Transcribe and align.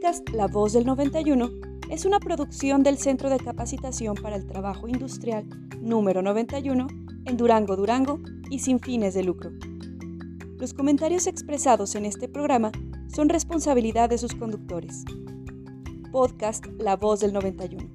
podcast 0.00 0.30
La 0.30 0.46
Voz 0.46 0.72
del 0.72 0.86
91 0.86 1.50
es 1.90 2.06
una 2.06 2.20
producción 2.20 2.82
del 2.82 2.96
Centro 2.96 3.28
de 3.28 3.38
Capacitación 3.38 4.14
para 4.14 4.36
el 4.36 4.46
Trabajo 4.46 4.88
Industrial 4.88 5.46
número 5.78 6.22
91 6.22 6.86
en 7.26 7.36
Durango, 7.36 7.76
Durango 7.76 8.18
y 8.48 8.60
sin 8.60 8.80
fines 8.80 9.12
de 9.12 9.24
lucro. 9.24 9.50
Los 10.58 10.72
comentarios 10.72 11.26
expresados 11.26 11.94
en 11.96 12.06
este 12.06 12.28
programa 12.28 12.72
son 13.14 13.28
responsabilidad 13.28 14.08
de 14.08 14.16
sus 14.16 14.34
conductores. 14.34 15.04
Podcast 16.12 16.64
La 16.78 16.96
Voz 16.96 17.20
del 17.20 17.34
91. 17.34 17.86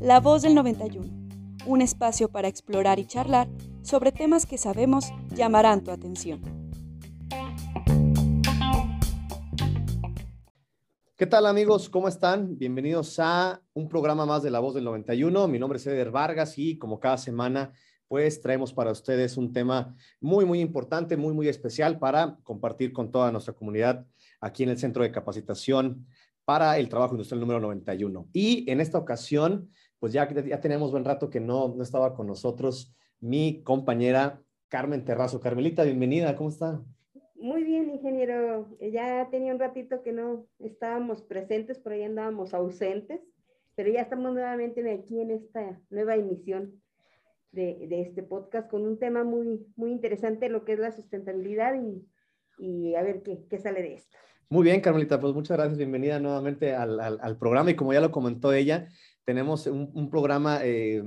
La 0.00 0.20
Voz 0.20 0.42
del 0.42 0.54
91 0.54 1.17
un 1.68 1.82
espacio 1.82 2.30
para 2.30 2.48
explorar 2.48 2.98
y 2.98 3.04
charlar 3.04 3.46
sobre 3.82 4.10
temas 4.10 4.46
que 4.46 4.56
sabemos 4.56 5.12
llamarán 5.34 5.84
tu 5.84 5.90
atención. 5.90 6.40
¿Qué 11.14 11.26
tal 11.26 11.46
amigos? 11.46 11.90
¿Cómo 11.90 12.08
están? 12.08 12.56
Bienvenidos 12.56 13.18
a 13.18 13.60
un 13.74 13.88
programa 13.88 14.24
más 14.24 14.42
de 14.42 14.50
La 14.50 14.60
Voz 14.60 14.74
del 14.74 14.84
91. 14.84 15.46
Mi 15.48 15.58
nombre 15.58 15.76
es 15.76 15.86
Eder 15.86 16.10
Vargas 16.10 16.56
y 16.56 16.78
como 16.78 17.00
cada 17.00 17.18
semana, 17.18 17.72
pues 18.06 18.40
traemos 18.40 18.72
para 18.72 18.92
ustedes 18.92 19.36
un 19.36 19.52
tema 19.52 19.94
muy, 20.20 20.46
muy 20.46 20.60
importante, 20.60 21.18
muy, 21.18 21.34
muy 21.34 21.48
especial 21.48 21.98
para 21.98 22.38
compartir 22.44 22.92
con 22.92 23.10
toda 23.10 23.30
nuestra 23.30 23.52
comunidad 23.52 24.06
aquí 24.40 24.62
en 24.62 24.70
el 24.70 24.78
Centro 24.78 25.02
de 25.02 25.12
Capacitación 25.12 26.06
para 26.46 26.78
el 26.78 26.88
Trabajo 26.88 27.12
Industrial 27.12 27.40
número 27.40 27.60
91. 27.60 28.28
Y 28.32 28.70
en 28.70 28.80
esta 28.80 28.96
ocasión 28.96 29.68
pues 29.98 30.12
ya, 30.12 30.28
ya 30.30 30.60
tenemos 30.60 30.90
buen 30.90 31.04
rato 31.04 31.30
que 31.30 31.40
no, 31.40 31.74
no 31.74 31.82
estaba 31.82 32.14
con 32.14 32.26
nosotros 32.26 32.94
mi 33.20 33.62
compañera 33.62 34.40
Carmen 34.68 35.04
Terrazo. 35.04 35.40
Carmelita, 35.40 35.82
bienvenida, 35.82 36.36
¿cómo 36.36 36.50
está? 36.50 36.82
Muy 37.34 37.64
bien, 37.64 37.90
ingeniero. 37.90 38.68
Ya 38.80 39.28
tenía 39.30 39.52
un 39.52 39.60
ratito 39.60 40.02
que 40.02 40.12
no 40.12 40.46
estábamos 40.58 41.22
presentes, 41.22 41.78
por 41.78 41.92
ahí 41.92 42.02
andábamos 42.02 42.52
ausentes, 42.52 43.20
pero 43.74 43.90
ya 43.90 44.02
estamos 44.02 44.32
nuevamente 44.32 44.88
aquí 44.90 45.20
en 45.20 45.30
esta 45.30 45.80
nueva 45.90 46.16
emisión 46.16 46.82
de, 47.52 47.86
de 47.88 48.02
este 48.02 48.22
podcast 48.22 48.68
con 48.68 48.82
un 48.86 48.98
tema 48.98 49.24
muy, 49.24 49.66
muy 49.76 49.92
interesante, 49.92 50.48
lo 50.48 50.64
que 50.64 50.74
es 50.74 50.78
la 50.78 50.92
sustentabilidad 50.92 51.74
y, 51.74 52.04
y 52.58 52.94
a 52.94 53.02
ver 53.02 53.22
qué, 53.22 53.44
qué, 53.48 53.58
sale 53.58 53.82
de 53.82 53.94
esto. 53.94 54.16
Muy 54.50 54.64
bien, 54.64 54.80
Carmelita, 54.80 55.20
pues 55.20 55.32
muchas 55.34 55.56
gracias, 55.56 55.78
bienvenida 55.78 56.18
nuevamente 56.18 56.74
al, 56.74 57.00
al, 57.00 57.18
al 57.20 57.38
programa 57.38 57.70
y 57.70 57.76
como 57.76 57.92
ya 57.92 58.00
lo 58.00 58.10
comentó 58.10 58.52
ella, 58.52 58.88
tenemos 59.28 59.66
un, 59.66 60.08
programa 60.08 60.60
eh, 60.62 61.04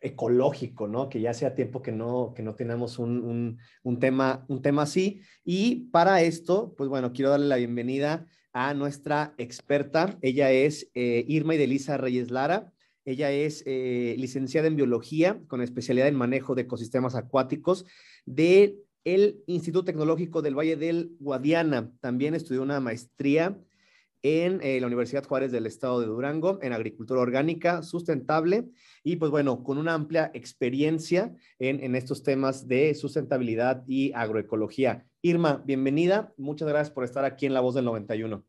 ecológico, 0.00 0.86
¿no? 0.86 1.08
Que 1.08 1.20
ya 1.20 1.30
hacía 1.30 1.56
tiempo 1.56 1.82
que 1.82 1.90
no, 1.90 2.32
que 2.32 2.44
no 2.44 2.54
tenemos 2.54 3.00
un, 3.00 3.58
tema, 3.98 4.44
un 4.46 4.62
tema 4.62 4.82
así. 4.82 5.22
Y 5.44 5.88
para 5.90 6.22
esto, 6.22 6.72
pues 6.76 6.88
bueno, 6.88 7.12
quiero 7.12 7.32
darle 7.32 7.46
la 7.46 7.56
bienvenida 7.56 8.28
a 8.52 8.72
nuestra 8.72 9.34
experta. 9.36 10.16
Ella 10.22 10.52
es 10.52 10.92
eh, 10.94 11.24
Irma 11.26 11.56
Idelisa 11.56 11.96
Reyes 11.96 12.30
Lara. 12.30 12.72
Ella 13.04 13.32
es 13.32 13.64
eh, 13.66 14.14
licenciada 14.16 14.68
en 14.68 14.76
biología 14.76 15.42
con 15.48 15.60
especialidad 15.60 16.06
en 16.06 16.14
manejo 16.14 16.54
de 16.54 16.62
ecosistemas 16.62 17.16
acuáticos 17.16 17.84
del 18.26 19.42
Instituto 19.46 19.86
Tecnológico 19.86 20.40
del 20.40 20.56
Valle 20.56 20.76
del 20.76 21.16
Guadiana. 21.18 21.90
También 21.98 22.36
estudió 22.36 22.62
una 22.62 22.78
maestría 22.78 23.58
en 24.22 24.60
eh, 24.62 24.80
la 24.80 24.86
Universidad 24.86 25.24
Juárez 25.24 25.52
del 25.52 25.66
Estado 25.66 26.00
de 26.00 26.06
Durango, 26.06 26.58
en 26.62 26.72
agricultura 26.72 27.20
orgánica 27.20 27.82
sustentable 27.82 28.68
y 29.02 29.16
pues 29.16 29.30
bueno, 29.30 29.62
con 29.62 29.78
una 29.78 29.94
amplia 29.94 30.30
experiencia 30.34 31.34
en, 31.58 31.82
en, 31.82 31.94
estos 31.94 32.22
temas 32.22 32.68
de 32.68 32.94
sustentabilidad 32.94 33.82
y 33.86 34.12
agroecología. 34.12 35.06
Irma, 35.22 35.62
bienvenida. 35.64 36.32
Muchas 36.36 36.68
gracias 36.68 36.90
por 36.90 37.04
estar 37.04 37.24
aquí 37.24 37.46
en 37.46 37.54
La 37.54 37.60
Voz 37.60 37.74
del 37.74 37.84
91. 37.86 38.44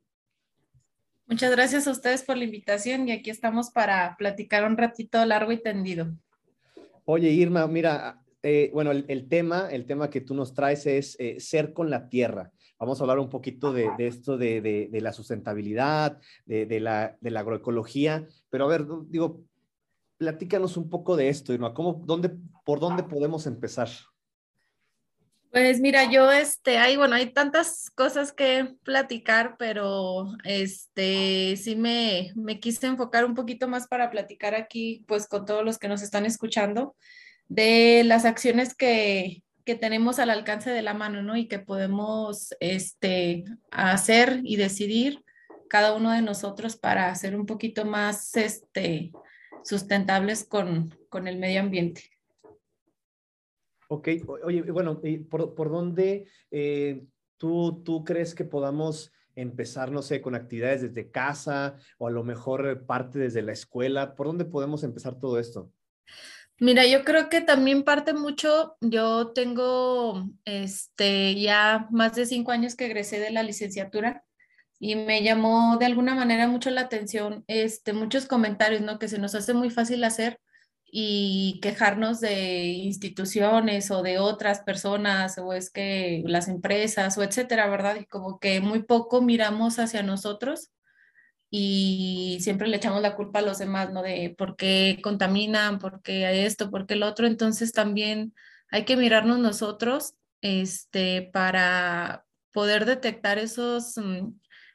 Muchas 1.28 1.52
gracias 1.52 1.88
a 1.88 1.92
ustedes 1.92 2.24
por 2.24 2.36
la 2.36 2.44
invitación 2.44 3.08
y 3.08 3.14
aquí 3.14 3.30
estamos 3.30 3.70
para 3.70 4.16
platicar 4.18 4.66
un 4.66 4.78
ratito 4.78 5.24
largo 5.26 5.54
y 5.54 5.62
tendido. 5.62 6.08
Oye, 7.06 7.30
Irma, 7.30 7.66
mira, 7.68 8.22
eh, 8.44 8.70
bueno, 8.74 8.92
el, 8.92 9.06
el, 9.08 9.28
tema, 9.28 9.70
el 9.72 9.86
tema 9.86 10.10
que 10.10 10.22
tú 10.22 10.34
nos 10.34 10.54
traes 10.54 10.86
es 10.88 11.16
eh, 11.20 11.40
ser 11.40 11.74
con 11.74 11.90
la 11.90 12.10
tierra. 12.10 12.52
Vamos 12.82 13.00
a 13.00 13.04
hablar 13.04 13.20
un 13.20 13.30
poquito 13.30 13.72
de, 13.72 13.92
esto 14.00 14.40
de, 14.40 14.90
la 14.92 15.14
sustentabilidad, 15.14 16.20
de, 16.48 16.80
la, 16.80 17.16
agroecología, 17.24 18.28
pero 18.50 18.66
a 18.66 18.70
ver, 18.70 18.88
digo, 19.06 19.44
platícanos 20.18 20.78
un 20.78 20.90
poco 20.90 21.16
de 21.16 21.30
esto, 21.30 21.54
Irma, 21.54 21.76
¿cómo, 21.76 22.02
dónde, 22.08 22.36
¿por 22.66 22.80
dónde 22.80 23.04
podemos 23.04 23.46
empezar? 23.46 23.88
Pues 25.52 25.80
mira, 25.80 26.10
yo, 26.10 26.32
este, 26.32 26.80
hay, 26.80 26.98
bueno, 26.98 27.14
hay 27.14 27.32
tantas 27.32 27.92
cosas 27.92 28.34
que 28.34 28.74
platicar, 28.82 29.58
pero 29.60 30.30
este, 30.44 31.56
sí 31.58 31.76
me, 31.76 32.32
me 32.34 32.60
quise 32.60 32.88
enfocar 32.88 33.26
un 33.26 33.36
poquito 33.36 33.68
más 33.68 33.88
para 33.88 34.10
platicar 34.10 34.56
aquí, 34.56 35.06
pues 35.08 35.28
con 35.28 35.46
todos 35.46 35.64
los 35.64 35.78
que 35.78 35.88
nos 35.88 36.02
están 36.02 36.26
escuchando, 36.26 36.96
de 37.48 38.02
las 38.06 38.26
acciones 38.26 38.74
que, 38.74 39.44
que 39.66 39.76
tenemos 39.76 40.20
al 40.20 40.30
alcance 40.30 40.70
de 40.70 40.82
la 40.82 40.94
mano, 40.94 41.22
¿no? 41.22 41.36
Y 41.38 41.48
que 41.48 41.60
podemos 41.60 42.56
este, 42.60 43.44
hacer 43.72 44.42
y 44.44 44.56
decidir 44.56 45.24
cada 45.70 45.96
uno 45.96 46.12
de 46.12 46.22
nosotros 46.22 46.76
para 46.76 47.14
ser 47.16 47.36
un 47.36 47.46
poquito 47.46 47.86
más 47.86 48.36
este, 48.36 49.12
sustentables 49.64 50.44
con, 50.44 50.98
con 51.10 51.28
el 51.28 51.38
medio 51.38 51.62
ambiente. 51.62 52.10
Ok, 53.88 54.10
oye, 54.44 54.62
bueno, 54.64 55.02
¿por, 55.30 55.54
por 55.54 55.70
dónde 55.70 56.28
eh, 56.50 57.06
tú, 57.38 57.82
tú 57.84 58.04
crees 58.04 58.34
que 58.34 58.46
podamos 58.46 59.12
empezar, 59.36 59.92
no 59.92 60.02
sé, 60.02 60.22
con 60.22 60.36
actividades 60.36 60.82
desde 60.82 61.12
casa 61.12 61.78
o 61.98 62.08
a 62.08 62.12
lo 62.12 62.24
mejor 62.24 62.86
parte 62.86 63.20
desde 63.20 63.42
la 63.42 63.52
escuela? 63.52 64.16
¿Por 64.16 64.28
dónde 64.28 64.46
podemos 64.46 64.84
empezar 64.84 65.20
todo 65.20 65.40
esto? 65.40 65.72
Mira, 66.62 66.86
yo 66.86 67.04
creo 67.04 67.28
que 67.28 67.42
también 67.42 67.82
parte 67.84 68.14
mucho, 68.14 68.78
yo 68.82 69.32
tengo 69.34 70.30
este, 70.46 71.34
ya 71.42 71.88
más 71.90 72.14
de 72.16 72.28
cinco 72.28 72.52
años 72.52 72.76
que 72.76 72.86
egresé 72.86 73.20
de 73.20 73.32
la 73.32 73.42
licenciatura 73.42 74.24
y 74.78 74.96
me 74.96 75.24
llamó 75.24 75.78
de 75.80 75.88
alguna 75.88 76.14
manera 76.14 76.48
mucho 76.48 76.70
la 76.70 76.82
atención 76.82 77.44
este, 77.48 77.94
muchos 77.94 78.28
comentarios, 78.28 78.82
¿no? 78.82 79.00
Que 79.00 79.08
se 79.08 79.18
nos 79.18 79.34
hace 79.34 79.56
muy 79.56 79.72
fácil 79.72 80.04
hacer 80.04 80.40
y 80.86 81.60
quejarnos 81.64 82.20
de 82.20 82.66
instituciones 82.66 83.90
o 83.90 84.04
de 84.04 84.20
otras 84.20 84.60
personas 84.62 85.40
o 85.40 85.54
es 85.54 85.72
que 85.72 86.22
las 86.28 86.48
empresas 86.48 87.18
o 87.18 87.24
etcétera, 87.24 87.68
¿verdad? 87.70 87.96
Y 88.00 88.06
como 88.06 88.40
que 88.40 88.62
muy 88.62 88.84
poco 88.84 89.24
miramos 89.24 89.80
hacia 89.80 90.04
nosotros 90.04 90.70
y 91.54 92.38
siempre 92.40 92.70
le 92.70 92.78
echamos 92.78 93.02
la 93.02 93.16
culpa 93.16 93.40
a 93.40 93.42
los 93.44 93.60
demás, 93.60 93.92
¿no? 93.92 94.02
De 94.02 94.34
por 94.38 94.56
qué 94.56 95.00
contaminan, 95.04 95.80
por 95.80 96.02
qué 96.02 96.46
esto, 96.46 96.72
por 96.72 96.88
qué 96.88 96.94
el 96.94 97.04
otro. 97.04 97.28
Entonces 97.28 97.74
también 97.74 98.34
hay 98.70 98.86
que 98.86 98.96
mirarnos 98.96 99.38
nosotros 99.40 100.16
este, 100.42 101.30
para 101.34 102.26
poder 102.54 102.86
detectar 102.86 103.38
esos, 103.38 103.98
mm, 103.98 104.30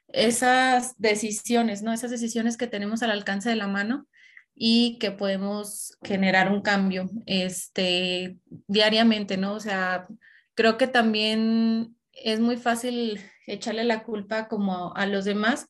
esas 0.09 0.93
decisiones, 0.99 1.81
¿no? 1.81 1.91
Esas 1.93 2.11
decisiones 2.11 2.57
que 2.57 2.67
tenemos 2.67 3.01
al 3.01 3.11
alcance 3.11 3.49
de 3.49 3.55
la 3.55 3.67
mano 3.67 4.07
y 4.53 4.99
que 4.99 5.11
podemos 5.11 5.97
generar 6.03 6.51
un 6.51 6.61
cambio 6.61 7.09
este, 7.25 8.37
diariamente, 8.67 9.37
¿no? 9.37 9.53
O 9.53 9.59
sea, 9.59 10.07
creo 10.53 10.77
que 10.77 10.87
también 10.87 11.97
es 12.11 12.39
muy 12.39 12.57
fácil 12.57 13.19
echarle 13.47 13.83
la 13.83 14.03
culpa 14.03 14.47
como 14.47 14.95
a 14.95 15.07
los 15.07 15.25
demás, 15.25 15.67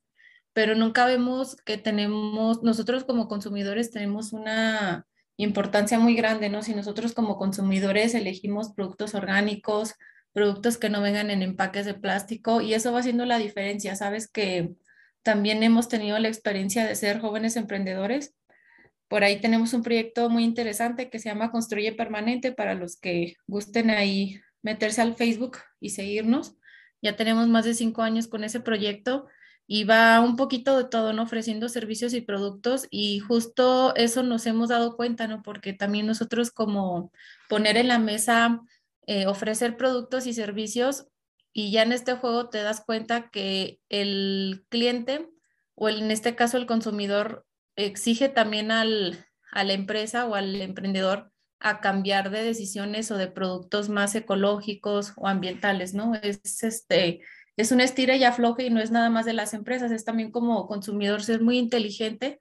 pero 0.57 0.73
nunca 0.73 1.05
vemos 1.05 1.55
que 1.57 1.77
tenemos, 1.77 2.63
nosotros 2.63 3.03
como 3.03 3.27
consumidores 3.27 3.91
tenemos 3.91 4.33
una 4.33 5.05
importancia 5.35 5.99
muy 5.99 6.15
grande, 6.15 6.49
¿no? 6.49 6.63
Si 6.63 6.73
nosotros 6.73 7.13
como 7.13 7.37
consumidores 7.37 8.15
elegimos 8.15 8.73
productos 8.73 9.13
orgánicos, 9.13 9.93
productos 10.33 10.79
que 10.79 10.89
no 10.89 10.99
vengan 11.03 11.29
en 11.29 11.43
empaques 11.43 11.85
de 11.85 11.93
plástico, 11.93 12.59
y 12.59 12.73
eso 12.73 12.91
va 12.91 13.01
haciendo 13.01 13.27
la 13.27 13.37
diferencia, 13.37 13.95
¿sabes? 13.95 14.27
Que 14.27 14.73
también 15.21 15.61
hemos 15.61 15.89
tenido 15.89 16.17
la 16.17 16.27
experiencia 16.27 16.87
de 16.87 16.95
ser 16.95 17.19
jóvenes 17.19 17.55
emprendedores. 17.55 18.33
Por 19.07 19.23
ahí 19.23 19.39
tenemos 19.39 19.73
un 19.73 19.83
proyecto 19.83 20.27
muy 20.27 20.43
interesante 20.43 21.11
que 21.11 21.19
se 21.19 21.29
llama 21.29 21.51
Construye 21.51 21.91
Permanente 21.91 22.51
para 22.51 22.73
los 22.73 22.97
que 22.97 23.35
gusten 23.45 23.91
ahí 23.91 24.41
meterse 24.63 25.01
al 25.01 25.15
Facebook 25.15 25.59
y 25.79 25.91
seguirnos. 25.91 26.55
Ya 26.99 27.15
tenemos 27.15 27.47
más 27.47 27.63
de 27.63 27.75
cinco 27.75 28.01
años 28.01 28.27
con 28.27 28.43
ese 28.43 28.59
proyecto 28.59 29.27
y 29.67 29.83
va 29.83 30.21
un 30.21 30.37
poquito 30.37 30.77
de 30.77 30.85
todo, 30.85 31.11
¿no? 31.11 31.23
Ofreciendo 31.23 31.67
servicios 31.67 32.13
y 32.13 32.21
productos 32.21 32.87
y 32.89 33.19
justo 33.19 33.93
eso 33.95 34.23
nos 34.23 34.45
hemos 34.45 34.69
dado 34.69 34.95
cuenta, 34.95 35.27
¿no? 35.27 35.43
Porque 35.43 35.73
también 35.73 36.07
nosotros 36.07 36.51
como 36.51 37.11
poner 37.49 37.75
en 37.75 37.89
la 37.89 37.99
mesa, 37.99 38.61
eh, 39.05 39.27
ofrecer 39.27 39.75
productos 39.75 40.25
y 40.25 40.33
servicios 40.33 41.07
y 41.51 41.71
ya 41.71 41.83
en 41.83 41.91
este 41.91 42.13
juego 42.13 42.49
te 42.49 42.61
das 42.61 42.81
cuenta 42.85 43.29
que 43.29 43.79
el 43.89 44.65
cliente 44.69 45.29
o 45.75 45.89
en 45.89 46.11
este 46.11 46.35
caso 46.35 46.57
el 46.57 46.65
consumidor 46.65 47.45
exige 47.75 48.29
también 48.29 48.71
al, 48.71 49.25
a 49.51 49.63
la 49.63 49.73
empresa 49.73 50.27
o 50.27 50.35
al 50.35 50.55
emprendedor 50.61 51.31
a 51.59 51.81
cambiar 51.81 52.29
de 52.29 52.43
decisiones 52.43 53.11
o 53.11 53.17
de 53.17 53.27
productos 53.27 53.89
más 53.89 54.15
ecológicos 54.15 55.13
o 55.15 55.27
ambientales, 55.27 55.93
¿no? 55.93 56.13
Es, 56.15 56.63
este, 56.63 57.21
es 57.57 57.71
un 57.71 57.81
estira 57.81 58.15
y 58.15 58.23
afloje 58.23 58.65
y 58.65 58.69
no 58.69 58.79
es 58.79 58.91
nada 58.91 59.09
más 59.09 59.25
de 59.25 59.33
las 59.33 59.53
empresas, 59.53 59.91
es 59.91 60.05
también 60.05 60.31
como 60.31 60.67
consumidor 60.67 61.23
ser 61.23 61.41
muy 61.41 61.57
inteligente. 61.57 62.39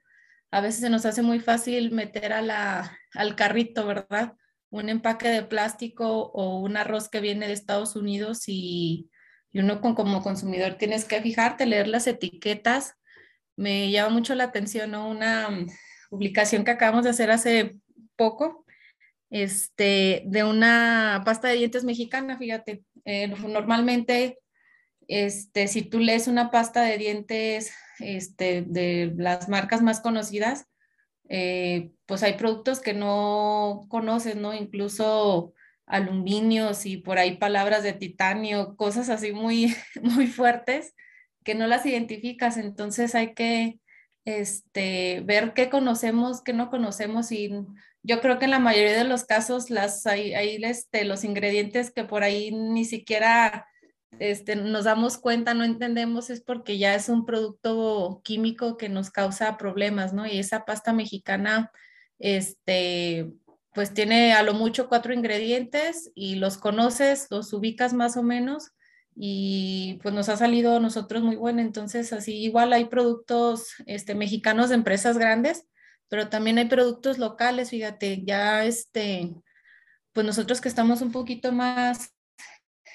A 0.51 0.61
veces 0.61 0.81
se 0.81 0.89
nos 0.89 1.05
hace 1.05 1.23
muy 1.23 1.39
fácil 1.39 1.91
meter 1.91 2.31
a 2.33 2.41
la, 2.41 2.97
al 3.13 3.35
carrito, 3.35 3.85
¿verdad? 3.85 4.33
Un 4.69 4.89
empaque 4.89 5.29
de 5.29 5.43
plástico 5.43 6.07
o 6.07 6.59
un 6.59 6.77
arroz 6.77 7.09
que 7.09 7.19
viene 7.19 7.47
de 7.47 7.53
Estados 7.53 7.95
Unidos 7.95 8.43
y, 8.47 9.09
y 9.51 9.59
uno 9.59 9.81
como 9.81 10.21
consumidor 10.21 10.75
tienes 10.75 11.05
que 11.05 11.21
fijarte, 11.21 11.65
leer 11.65 11.87
las 11.87 12.07
etiquetas. 12.07 12.93
Me 13.55 13.89
llama 13.91 14.09
mucho 14.09 14.35
la 14.35 14.45
atención 14.45 14.91
¿no? 14.91 15.09
una 15.09 15.49
mm, 15.49 15.67
publicación 16.09 16.63
que 16.63 16.71
acabamos 16.71 17.03
de 17.03 17.09
hacer 17.09 17.31
hace 17.31 17.77
poco 18.15 18.65
este, 19.29 20.23
de 20.25 20.43
una 20.43 21.21
pasta 21.25 21.47
de 21.47 21.55
dientes 21.55 21.83
mexicana, 21.83 22.37
fíjate. 22.37 22.83
Eh, 23.05 23.27
normalmente, 23.27 24.39
este, 25.07 25.67
si 25.67 25.83
tú 25.83 25.99
lees 25.99 26.27
una 26.27 26.51
pasta 26.51 26.81
de 26.81 26.97
dientes 26.97 27.73
este, 27.99 28.63
de 28.63 29.13
las 29.17 29.49
marcas 29.49 29.81
más 29.81 30.01
conocidas, 30.01 30.65
eh, 31.29 31.91
pues 32.05 32.23
hay 32.23 32.33
productos 32.33 32.79
que 32.79 32.93
no 32.93 33.85
conoces, 33.89 34.35
¿no? 34.35 34.53
Incluso 34.53 35.53
aluminios 35.85 36.85
y 36.85 36.97
por 36.97 37.17
ahí 37.17 37.37
palabras 37.37 37.83
de 37.83 37.93
titanio, 37.93 38.75
cosas 38.75 39.09
así 39.09 39.31
muy, 39.31 39.73
muy 40.01 40.27
fuertes 40.27 40.93
que 41.43 41.55
no 41.55 41.67
las 41.67 41.85
identificas. 41.85 42.57
Entonces 42.57 43.15
hay 43.15 43.33
que 43.33 43.79
este, 44.25 45.21
ver 45.21 45.53
qué 45.53 45.69
conocemos, 45.69 46.43
qué 46.43 46.53
no 46.53 46.69
conocemos 46.69 47.31
y 47.31 47.51
yo 48.03 48.21
creo 48.21 48.39
que 48.39 48.45
en 48.45 48.51
la 48.51 48.59
mayoría 48.59 48.97
de 48.97 49.03
los 49.05 49.25
casos 49.25 49.69
las, 49.69 50.05
hay, 50.05 50.33
hay 50.33 50.57
este, 50.63 51.05
los 51.05 51.23
ingredientes 51.23 51.91
que 51.91 52.03
por 52.03 52.23
ahí 52.23 52.51
ni 52.51 52.85
siquiera 52.85 53.67
este, 54.19 54.55
nos 54.55 54.85
damos 54.85 55.17
cuenta, 55.17 55.53
no 55.53 55.63
entendemos, 55.63 56.29
es 56.29 56.41
porque 56.41 56.77
ya 56.77 56.95
es 56.95 57.09
un 57.09 57.25
producto 57.25 58.21
químico 58.23 58.77
que 58.77 58.89
nos 58.89 59.11
causa 59.11 59.57
problemas, 59.57 60.13
¿no? 60.13 60.25
Y 60.25 60.39
esa 60.39 60.65
pasta 60.65 60.93
mexicana, 60.93 61.71
este, 62.19 63.31
pues 63.73 63.93
tiene 63.93 64.33
a 64.33 64.43
lo 64.43 64.53
mucho 64.53 64.89
cuatro 64.89 65.13
ingredientes 65.13 66.11
y 66.15 66.35
los 66.35 66.57
conoces, 66.57 67.27
los 67.29 67.53
ubicas 67.53 67.93
más 67.93 68.17
o 68.17 68.23
menos 68.23 68.71
y 69.15 69.99
pues 70.03 70.13
nos 70.13 70.29
ha 70.29 70.37
salido 70.37 70.77
a 70.77 70.79
nosotros 70.79 71.23
muy 71.23 71.35
bueno. 71.35 71.61
Entonces, 71.61 72.13
así 72.13 72.37
igual 72.37 72.73
hay 72.73 72.85
productos 72.85 73.75
este, 73.85 74.15
mexicanos 74.15 74.69
de 74.69 74.75
empresas 74.75 75.17
grandes 75.17 75.67
pero 76.09 76.29
también 76.29 76.57
hay 76.57 76.65
productos 76.65 77.17
locales, 77.17 77.69
fíjate, 77.69 78.23
ya 78.23 78.65
este, 78.65 79.33
pues 80.13 80.25
nosotros 80.25 80.61
que 80.61 80.69
estamos 80.69 81.01
un 81.01 81.11
poquito 81.11 81.51
más 81.51 82.13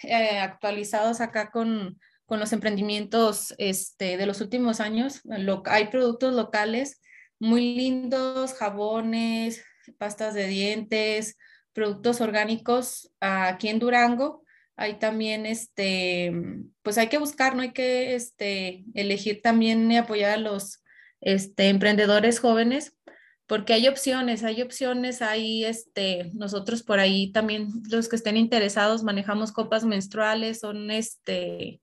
eh, 0.02 0.38
actualizados 0.38 1.20
acá 1.20 1.50
con, 1.50 1.98
con, 2.26 2.40
los 2.40 2.52
emprendimientos 2.52 3.54
este, 3.58 4.16
de 4.16 4.26
los 4.26 4.40
últimos 4.40 4.80
años, 4.80 5.22
hay 5.66 5.88
productos 5.88 6.34
locales 6.34 7.00
muy 7.38 7.74
lindos, 7.74 8.54
jabones, 8.54 9.64
pastas 9.98 10.34
de 10.34 10.46
dientes, 10.46 11.36
productos 11.72 12.20
orgánicos 12.20 13.12
aquí 13.20 13.68
en 13.68 13.78
Durango. 13.78 14.44
Hay 14.76 14.98
también, 14.98 15.44
este, 15.46 16.32
pues 16.82 16.98
hay 16.98 17.08
que 17.08 17.18
buscar, 17.18 17.54
¿no? 17.54 17.62
Hay 17.62 17.72
que 17.72 18.14
este, 18.14 18.84
elegir 18.94 19.42
también 19.42 19.90
y 19.90 19.96
apoyar 19.96 20.30
a 20.30 20.36
los 20.36 20.82
este, 21.20 21.68
emprendedores 21.68 22.40
jóvenes 22.40 22.94
porque 23.52 23.74
hay 23.74 23.86
opciones, 23.86 24.44
hay 24.44 24.62
opciones, 24.62 25.20
hay 25.20 25.66
este, 25.66 26.30
nosotros 26.32 26.82
por 26.82 27.00
ahí 27.00 27.32
también 27.32 27.68
los 27.90 28.08
que 28.08 28.16
estén 28.16 28.38
interesados 28.38 29.02
manejamos 29.02 29.52
copas 29.52 29.84
menstruales, 29.84 30.60
son 30.60 30.90
este, 30.90 31.82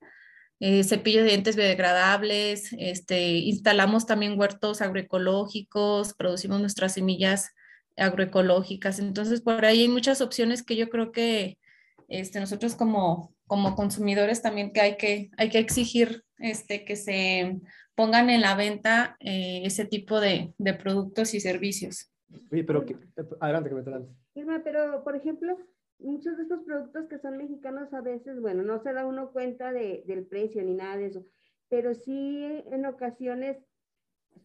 eh, 0.59 0.83
cepillos 0.83 1.21
de 1.21 1.29
dientes 1.29 1.55
biodegradables, 1.55 2.73
este, 2.79 3.33
instalamos 3.37 4.07
también 4.07 4.39
huertos 4.39 4.81
agroecológicos, 4.81 6.15
producimos 6.15 6.59
nuestras 6.59 6.95
semillas 6.95 7.51
agroecológicas, 7.97 8.97
entonces 8.97 9.41
por 9.41 9.63
ahí 9.63 9.81
hay 9.81 9.89
muchas 9.89 10.21
opciones 10.21 10.63
que 10.63 10.75
yo 10.75 10.89
creo 10.89 11.11
que 11.11 11.59
este, 12.07 12.39
nosotros 12.39 12.73
como, 12.73 13.35
como 13.45 13.75
consumidores 13.75 14.41
también 14.41 14.73
que 14.73 14.81
hay 14.81 14.97
que, 14.97 15.29
hay 15.37 15.49
que 15.49 15.59
exigir 15.59 16.23
este, 16.39 16.83
que 16.83 16.95
se 16.95 17.59
pongan 17.99 18.29
en 18.29 18.39
la 18.39 18.55
venta 18.55 19.17
eh, 19.19 19.63
ese 19.65 19.83
tipo 19.83 20.21
de, 20.21 20.53
de, 20.57 20.73
productos 20.73 21.33
y 21.33 21.41
servicios. 21.41 22.09
Oye, 22.49 22.63
pero 22.63 22.85
que, 22.85 22.95
adelante, 23.41 23.67
que 23.67 23.75
me 23.75 23.81
adelante. 23.81 24.13
Irma, 24.35 24.61
pero 24.63 25.03
por 25.03 25.17
ejemplo, 25.17 25.57
muchos 25.97 26.37
de 26.37 26.43
estos 26.43 26.63
productos 26.63 27.09
que 27.09 27.19
son 27.19 27.35
mexicanos 27.35 27.93
a 27.93 27.99
veces, 27.99 28.39
bueno, 28.39 28.63
no 28.63 28.81
se 28.81 28.93
da 28.93 29.05
uno 29.05 29.33
cuenta 29.33 29.73
de, 29.73 30.05
del 30.07 30.25
precio 30.25 30.63
ni 30.63 30.75
nada 30.75 30.95
de 30.95 31.07
eso, 31.07 31.25
pero 31.67 31.93
sí 31.93 32.45
en 32.71 32.85
ocasiones 32.85 33.57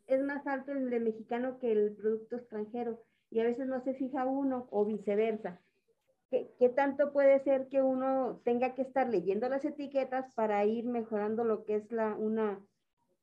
es 0.09 0.21
más 0.21 0.45
alto 0.49 0.73
el 0.73 0.91
de 0.91 0.99
mexicano 0.99 1.61
que 1.61 1.71
el 1.71 1.93
producto 1.95 2.35
extranjero 2.35 3.05
y 3.31 3.39
a 3.39 3.45
veces 3.45 3.69
no 3.69 3.85
se 3.85 3.95
fija 3.95 4.25
uno 4.25 4.67
o 4.73 4.85
viceversa. 4.85 5.61
¿Qué, 6.29 6.51
¿Qué, 6.59 6.71
tanto 6.71 7.12
puede 7.12 7.39
ser 7.45 7.69
que 7.69 7.83
uno 7.83 8.41
tenga 8.45 8.75
que 8.75 8.83
estar 8.83 9.09
leyendo 9.09 9.49
las 9.49 9.65
etiquetas 9.65 10.35
para 10.35 10.65
ir 10.65 10.87
mejorando 10.87 11.45
lo 11.45 11.65
que 11.65 11.77
es 11.77 11.93
la, 11.93 12.17
una, 12.17 12.61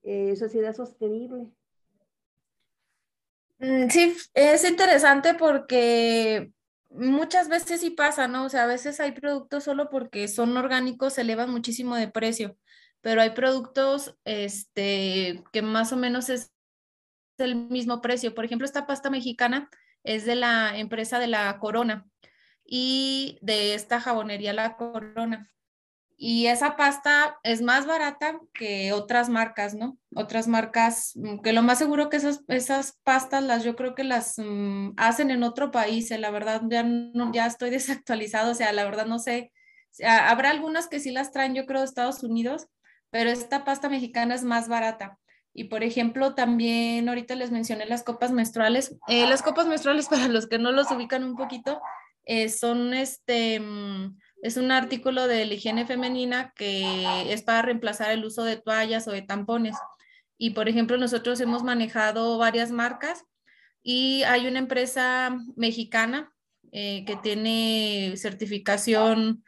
eh, 0.04 0.36
sociedad 0.36 0.76
sostenible. 0.76 1.48
Mm, 3.60 3.90
sí, 3.90 4.16
es 4.34 4.68
interesante 4.68 5.36
porque 5.36 6.52
muchas 6.90 7.48
veces 7.50 7.82
sí 7.82 7.92
pasa, 7.92 8.28
¿no? 8.28 8.46
O 8.46 8.50
sea, 8.50 8.64
a 8.64 8.68
veces 8.68 9.00
hay 9.00 9.12
productos 9.12 9.64
solo 9.64 9.90
porque 9.90 10.28
son 10.28 10.56
orgánicos, 10.58 11.14
se 11.14 11.22
elevan 11.22 11.52
muchísimo 11.52 11.96
de 11.96 12.08
precio, 12.08 12.58
pero 13.02 13.22
hay 13.22 13.32
productos 13.32 14.16
este, 14.26 15.44
que 15.52 15.62
más 15.62 15.94
o 15.94 15.98
menos 15.98 16.30
es 16.30 16.52
el 17.38 17.56
mismo 17.56 18.02
precio. 18.02 18.34
Por 18.36 18.46
ejemplo, 18.46 18.66
esta 18.66 18.88
pasta 18.88 19.10
mexicana 19.10 19.70
es 20.04 20.26
de 20.26 20.36
la 20.36 20.78
empresa 20.78 21.20
de 21.20 21.28
la 21.28 21.60
Corona 21.60 22.08
y 22.66 23.38
de 23.42 23.74
esta 23.76 24.00
jabonería 24.00 24.54
La 24.54 24.76
Corona 24.78 25.52
y 26.24 26.46
esa 26.46 26.76
pasta 26.76 27.40
es 27.42 27.64
más 27.64 27.88
barata 27.88 28.40
que 28.54 28.94
otras 28.94 29.28
marcas, 29.28 29.74
¿no? 29.74 29.98
Otras 30.14 30.48
marcas, 30.48 31.14
mm, 31.16 31.40
que 31.40 31.52
lo 31.52 31.64
más 31.64 31.80
seguro 31.80 32.12
que 32.12 32.18
esas, 32.18 32.44
esas 32.48 33.00
pastas 33.04 33.44
las 33.44 33.64
yo 33.64 33.76
creo 33.76 33.96
que 33.96 34.04
las 34.04 34.36
mm, 34.38 34.92
hacen 34.98 35.32
en 35.32 35.42
otro 35.42 35.72
país, 35.72 36.12
eh, 36.12 36.20
la 36.20 36.30
verdad 36.30 36.62
ya, 36.70 36.86
ya 37.34 37.48
estoy 37.48 37.70
desactualizado, 37.72 38.52
o 38.52 38.54
sea, 38.54 38.72
la 38.72 38.84
verdad 38.84 39.08
no 39.08 39.18
sé, 39.18 39.52
habrá 40.08 40.52
algunas 40.52 40.88
que 40.88 41.00
sí 41.00 41.10
las 41.10 41.32
traen 41.32 41.56
yo 41.56 41.66
creo 41.66 41.80
de 41.80 41.88
Estados 41.88 42.22
Unidos, 42.22 42.68
pero 43.10 43.32
esta 43.32 43.66
pasta 43.66 43.90
mexicana 43.90 44.36
es 44.36 44.44
más 44.44 44.68
barata. 44.68 45.18
Y 45.56 45.66
por 45.66 45.82
ejemplo, 45.82 46.36
también 46.36 47.10
ahorita 47.10 47.34
les 47.34 47.50
mencioné 47.50 47.88
las 47.88 48.04
copas 48.04 48.32
menstruales. 48.32 48.96
Eh, 49.08 49.26
las 49.28 49.42
copas 49.42 49.66
menstruales, 49.66 50.08
para 50.10 50.28
los 50.28 50.48
que 50.48 50.60
no 50.60 50.72
los 50.72 50.92
ubican 50.92 51.24
un 51.24 51.36
poquito, 51.36 51.82
eh, 52.26 52.48
son 52.50 52.94
este 52.94 53.60
mm, 53.60 54.20
es 54.42 54.58
un 54.58 54.72
artículo 54.72 55.28
de 55.28 55.46
la 55.46 55.54
higiene 55.54 55.86
femenina 55.86 56.52
que 56.56 57.32
es 57.32 57.44
para 57.44 57.62
reemplazar 57.62 58.12
el 58.12 58.26
uso 58.26 58.44
de 58.44 58.58
toallas 58.58 59.08
o 59.08 59.12
de 59.12 59.22
tampones. 59.22 59.76
Y 60.38 60.52
por 60.52 60.68
ejemplo, 60.68 60.98
nosotros 60.98 61.40
hemos 61.42 61.64
manejado 61.64 62.38
varias 62.38 62.72
marcas 62.72 63.24
y 63.84 64.24
hay 64.24 64.48
una 64.48 64.60
empresa 64.60 65.38
mexicana 65.56 66.32
eh, 66.72 67.04
que 67.06 67.16
tiene 67.18 68.14
certificación 68.18 69.44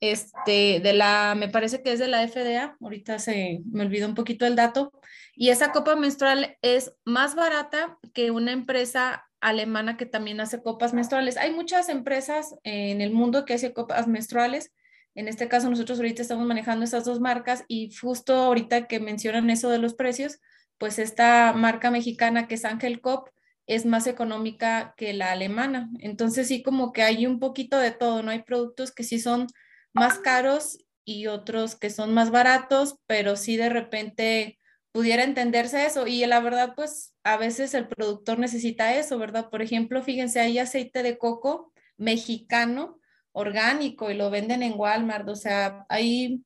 este, 0.00 0.80
de 0.80 0.92
la, 0.92 1.34
me 1.36 1.48
parece 1.48 1.82
que 1.82 1.92
es 1.92 1.98
de 1.98 2.08
la 2.08 2.26
FDA, 2.26 2.76
ahorita 2.80 3.18
se 3.18 3.60
me 3.70 3.82
olvidó 3.82 4.06
un 4.06 4.14
poquito 4.14 4.46
el 4.46 4.54
dato, 4.54 4.92
y 5.34 5.50
esa 5.50 5.72
copa 5.72 5.96
menstrual 5.96 6.56
es 6.62 6.94
más 7.04 7.34
barata 7.34 7.98
que 8.14 8.30
una 8.30 8.52
empresa 8.52 9.27
alemana 9.40 9.96
que 9.96 10.06
también 10.06 10.40
hace 10.40 10.62
copas 10.62 10.94
menstruales. 10.94 11.36
Hay 11.36 11.52
muchas 11.52 11.88
empresas 11.88 12.54
en 12.64 13.00
el 13.00 13.12
mundo 13.12 13.44
que 13.44 13.54
hacen 13.54 13.72
copas 13.72 14.06
menstruales. 14.06 14.72
En 15.14 15.28
este 15.28 15.48
caso, 15.48 15.70
nosotros 15.70 15.98
ahorita 15.98 16.22
estamos 16.22 16.46
manejando 16.46 16.84
esas 16.84 17.04
dos 17.04 17.20
marcas 17.20 17.64
y 17.68 17.90
justo 17.94 18.34
ahorita 18.34 18.86
que 18.86 19.00
mencionan 19.00 19.50
eso 19.50 19.70
de 19.70 19.78
los 19.78 19.94
precios, 19.94 20.40
pues 20.78 20.98
esta 20.98 21.52
marca 21.52 21.90
mexicana 21.90 22.46
que 22.46 22.54
es 22.54 22.64
Ángel 22.64 23.00
Cop 23.00 23.30
es 23.66 23.84
más 23.84 24.06
económica 24.06 24.94
que 24.96 25.12
la 25.12 25.32
alemana. 25.32 25.90
Entonces 25.98 26.48
sí 26.48 26.62
como 26.62 26.92
que 26.92 27.02
hay 27.02 27.26
un 27.26 27.38
poquito 27.38 27.78
de 27.78 27.90
todo, 27.90 28.22
¿no? 28.22 28.30
Hay 28.30 28.42
productos 28.42 28.92
que 28.92 29.04
sí 29.04 29.18
son 29.18 29.46
más 29.92 30.18
caros 30.18 30.78
y 31.04 31.26
otros 31.26 31.76
que 31.76 31.90
son 31.90 32.14
más 32.14 32.30
baratos, 32.30 32.96
pero 33.06 33.36
sí 33.36 33.56
de 33.56 33.68
repente 33.68 34.57
pudiera 34.98 35.22
entenderse 35.22 35.86
eso. 35.86 36.08
Y 36.08 36.26
la 36.26 36.40
verdad, 36.40 36.72
pues 36.74 37.14
a 37.22 37.36
veces 37.36 37.72
el 37.74 37.86
productor 37.86 38.40
necesita 38.40 38.96
eso, 38.96 39.16
¿verdad? 39.16 39.48
Por 39.48 39.62
ejemplo, 39.62 40.02
fíjense, 40.02 40.40
hay 40.40 40.58
aceite 40.58 41.04
de 41.04 41.18
coco 41.18 41.72
mexicano, 41.96 42.98
orgánico, 43.30 44.10
y 44.10 44.14
lo 44.14 44.28
venden 44.28 44.64
en 44.64 44.74
Walmart. 44.76 45.28
O 45.28 45.36
sea, 45.36 45.86
hay 45.88 46.44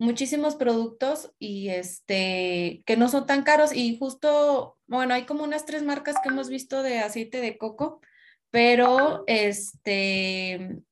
muchísimos 0.00 0.56
productos 0.56 1.32
y 1.38 1.68
este 1.68 2.82
que 2.86 2.96
no 2.96 3.08
son 3.08 3.24
tan 3.24 3.44
caros 3.44 3.72
y 3.72 3.96
justo 3.98 4.76
bueno 4.88 5.14
hay 5.14 5.26
como 5.26 5.44
unas 5.44 5.64
tres 5.64 5.84
marcas 5.84 6.16
que 6.20 6.30
hemos 6.30 6.48
visto 6.48 6.82
de 6.82 6.98
aceite 6.98 7.40
de 7.40 7.56
coco 7.56 8.00
pero 8.50 9.22
este, 9.28 10.82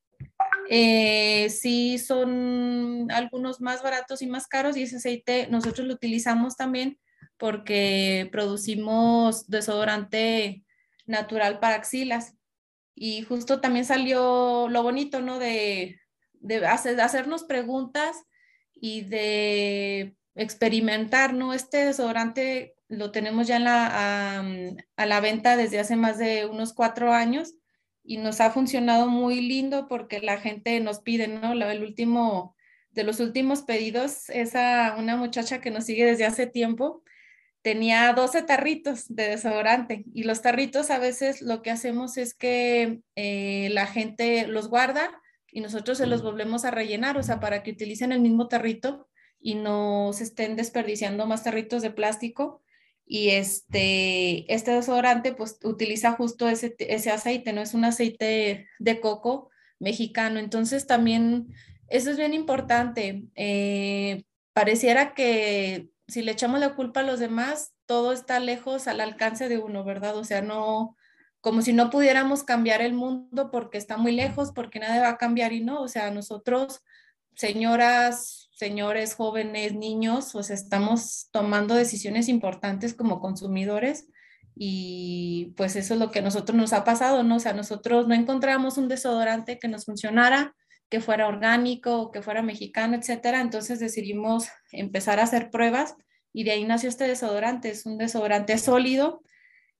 eh, 0.69 1.49
sí 1.49 1.97
son 1.97 3.11
algunos 3.11 3.61
más 3.61 3.83
baratos 3.83 4.21
y 4.21 4.27
más 4.27 4.47
caros 4.47 4.77
y 4.77 4.83
ese 4.83 4.97
aceite 4.97 5.47
nosotros 5.49 5.87
lo 5.87 5.93
utilizamos 5.93 6.55
también 6.55 6.99
porque 7.37 8.29
producimos 8.31 9.47
desodorante 9.47 10.63
natural 11.05 11.59
para 11.59 11.75
axilas. 11.75 12.35
Y 12.95 13.23
justo 13.23 13.61
también 13.61 13.85
salió 13.85 14.67
lo 14.69 14.83
bonito, 14.83 15.21
¿no? 15.21 15.39
De, 15.39 15.99
de, 16.33 16.65
hacernos 16.67 17.43
preguntas 17.43 18.15
y 18.73 19.01
de 19.01 20.15
experimentar, 20.35 21.33
¿no? 21.33 21.53
Este 21.53 21.85
desodorante 21.85 22.75
lo 22.87 23.11
tenemos 23.11 23.47
ya 23.47 23.55
en 23.55 23.63
la, 23.63 24.39
a, 24.97 25.05
la 25.05 25.19
venta 25.21 25.55
desde 25.55 25.79
hace 25.79 25.95
más 25.95 26.17
de 26.17 26.45
unos 26.45 26.73
cuatro 26.73 27.13
años 27.13 27.53
y 28.03 28.17
nos 28.17 28.41
ha 28.41 28.51
funcionado 28.51 29.07
muy 29.07 29.41
lindo 29.41 29.87
porque 29.87 30.19
la 30.19 30.37
gente 30.37 30.79
nos 30.79 30.99
pide, 30.99 31.27
¿no? 31.27 31.53
El 31.53 31.83
último, 31.83 32.55
de 32.91 33.03
los 33.03 33.19
últimos 33.19 33.61
pedidos, 33.61 34.29
esa, 34.29 34.95
una 34.97 35.15
muchacha 35.15 35.61
que 35.61 35.71
nos 35.71 35.85
sigue 35.85 36.05
desde 36.05 36.25
hace 36.25 36.47
tiempo, 36.47 37.03
tenía 37.61 38.11
12 38.13 38.43
tarritos 38.43 39.05
de 39.13 39.29
desodorante 39.29 40.03
y 40.13 40.23
los 40.23 40.41
tarritos 40.41 40.89
a 40.89 40.97
veces 40.97 41.41
lo 41.41 41.61
que 41.61 41.71
hacemos 41.71 42.17
es 42.17 42.33
que 42.33 43.01
eh, 43.15 43.69
la 43.71 43.85
gente 43.85 44.47
los 44.47 44.67
guarda 44.67 45.21
y 45.51 45.61
nosotros 45.61 45.97
se 45.97 46.07
los 46.07 46.23
volvemos 46.23 46.65
a 46.65 46.71
rellenar, 46.71 47.17
o 47.17 47.23
sea, 47.23 47.39
para 47.39 47.61
que 47.61 47.71
utilicen 47.71 48.11
el 48.11 48.21
mismo 48.21 48.47
tarrito 48.47 49.07
y 49.39 49.55
no 49.55 50.11
se 50.13 50.23
estén 50.23 50.55
desperdiciando 50.55 51.25
más 51.25 51.43
tarritos 51.43 51.81
de 51.81 51.91
plástico. 51.91 52.63
Y 53.13 53.31
este, 53.31 54.45
este 54.53 54.71
desodorante 54.71 55.33
pues 55.33 55.59
utiliza 55.65 56.13
justo 56.13 56.47
ese, 56.47 56.77
ese 56.79 57.11
aceite, 57.11 57.51
¿no? 57.51 57.59
Es 57.59 57.73
un 57.73 57.83
aceite 57.83 58.69
de 58.79 59.01
coco 59.01 59.49
mexicano. 59.79 60.39
Entonces 60.39 60.87
también 60.87 61.49
eso 61.89 62.09
es 62.09 62.15
bien 62.15 62.33
importante. 62.33 63.25
Eh, 63.35 64.23
pareciera 64.53 65.13
que 65.13 65.89
si 66.07 66.21
le 66.21 66.31
echamos 66.31 66.61
la 66.61 66.73
culpa 66.73 67.01
a 67.01 67.03
los 67.03 67.19
demás, 67.19 67.73
todo 67.85 68.13
está 68.13 68.39
lejos 68.39 68.87
al 68.87 69.01
alcance 69.01 69.49
de 69.49 69.57
uno, 69.57 69.83
¿verdad? 69.83 70.15
O 70.15 70.23
sea, 70.23 70.41
no, 70.41 70.95
como 71.41 71.61
si 71.61 71.73
no 71.73 71.89
pudiéramos 71.89 72.45
cambiar 72.45 72.81
el 72.81 72.93
mundo 72.93 73.51
porque 73.51 73.77
está 73.77 73.97
muy 73.97 74.13
lejos, 74.13 74.53
porque 74.53 74.79
nada 74.79 75.01
va 75.01 75.09
a 75.09 75.17
cambiar 75.17 75.51
y 75.51 75.59
no, 75.59 75.81
o 75.81 75.89
sea, 75.89 76.11
nosotros, 76.11 76.81
señoras, 77.35 78.49
señores, 78.61 79.15
jóvenes, 79.15 79.73
niños, 79.73 80.29
pues 80.33 80.51
estamos 80.51 81.29
tomando 81.31 81.73
decisiones 81.73 82.29
importantes 82.29 82.93
como 82.93 83.19
consumidores 83.19 84.07
y 84.55 85.55
pues 85.57 85.75
eso 85.75 85.95
es 85.95 85.99
lo 85.99 86.11
que 86.11 86.19
a 86.19 86.21
nosotros 86.21 86.55
nos 86.55 86.71
ha 86.71 86.83
pasado, 86.83 87.23
¿no? 87.23 87.37
O 87.37 87.39
sea, 87.39 87.53
nosotros 87.53 88.07
no 88.07 88.13
encontramos 88.13 88.77
un 88.77 88.87
desodorante 88.87 89.57
que 89.57 89.67
nos 89.67 89.85
funcionara, 89.85 90.55
que 90.89 91.01
fuera 91.01 91.27
orgánico, 91.27 92.11
que 92.11 92.21
fuera 92.21 92.43
mexicano, 92.43 92.95
etcétera. 92.95 93.41
Entonces 93.41 93.79
decidimos 93.79 94.47
empezar 94.71 95.19
a 95.19 95.23
hacer 95.23 95.49
pruebas 95.49 95.95
y 96.31 96.43
de 96.43 96.51
ahí 96.51 96.63
nació 96.63 96.89
este 96.89 97.07
desodorante. 97.07 97.71
Es 97.71 97.87
un 97.87 97.97
desodorante 97.97 98.55
sólido 98.59 99.23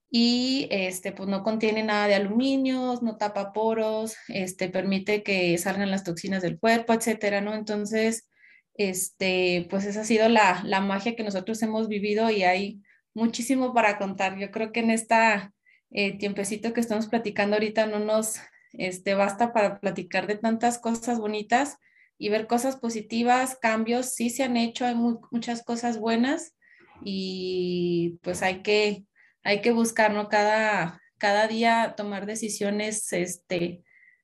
y 0.10 0.68
este, 0.72 1.12
pues 1.12 1.30
no 1.30 1.44
contiene 1.44 1.84
nada 1.84 2.08
de 2.08 2.16
aluminio, 2.16 2.98
no 3.04 3.18
tapa 3.18 3.54
poros, 3.54 4.16
este, 4.28 4.70
permite 4.70 5.22
que 5.22 5.56
salgan 5.60 5.92
las 5.92 6.04
toxinas 6.04 6.42
del 6.42 6.58
cuerpo, 6.58 6.94
etcétera, 6.94 7.42
¿no? 7.42 7.54
Entonces, 7.54 8.28
este, 8.76 9.68
pues 9.70 9.86
esa 9.86 10.02
ha 10.02 10.06
sido 10.06 10.30
la, 10.30 10.62
la 10.66 10.82
magia 10.82 11.16
que 11.16 11.24
nosotros 11.24 11.62
hemos 11.62 11.88
vivido 11.88 12.30
y 12.30 12.44
hay 12.44 12.82
muchísimo 13.14 13.74
para 13.74 13.98
contar. 13.98 14.38
Yo 14.38 14.52
creo 14.52 14.72
que 14.72 14.82
en 14.82 14.92
esta 14.92 15.54
eh, 15.92 16.18
tiempecito 16.18 16.74
que 16.74 16.80
estamos 16.80 17.08
platicando 17.08 17.56
ahorita 17.56 17.86
no 17.86 18.00
nos 18.00 18.40
este, 18.74 19.14
basta 19.14 19.52
para 19.54 19.80
platicar 19.80 20.28
de 20.28 20.38
tantas 20.38 20.80
cosas 20.80 21.20
bonitas 21.20 21.78
y 22.18 22.30
ver 22.30 22.48
cosas 22.48 22.78
positivas, 22.78 23.58
cambios, 23.60 24.14
sí 24.14 24.30
se 24.30 24.44
han 24.44 24.56
hecho, 24.56 24.86
hay 24.86 24.96
muchas 24.96 25.64
cosas 25.64 25.98
buenas 25.98 26.56
y 27.04 28.20
pues 28.22 28.44
hay 28.44 28.62
que, 28.62 29.06
hay 29.44 29.62
que 29.62 29.72
buscar. 29.72 30.12
Cada, 30.30 31.02
cada 31.18 31.48
día 31.48 31.96
tomar 31.98 32.26
decisiones, 32.26 33.12
este, 33.12 33.84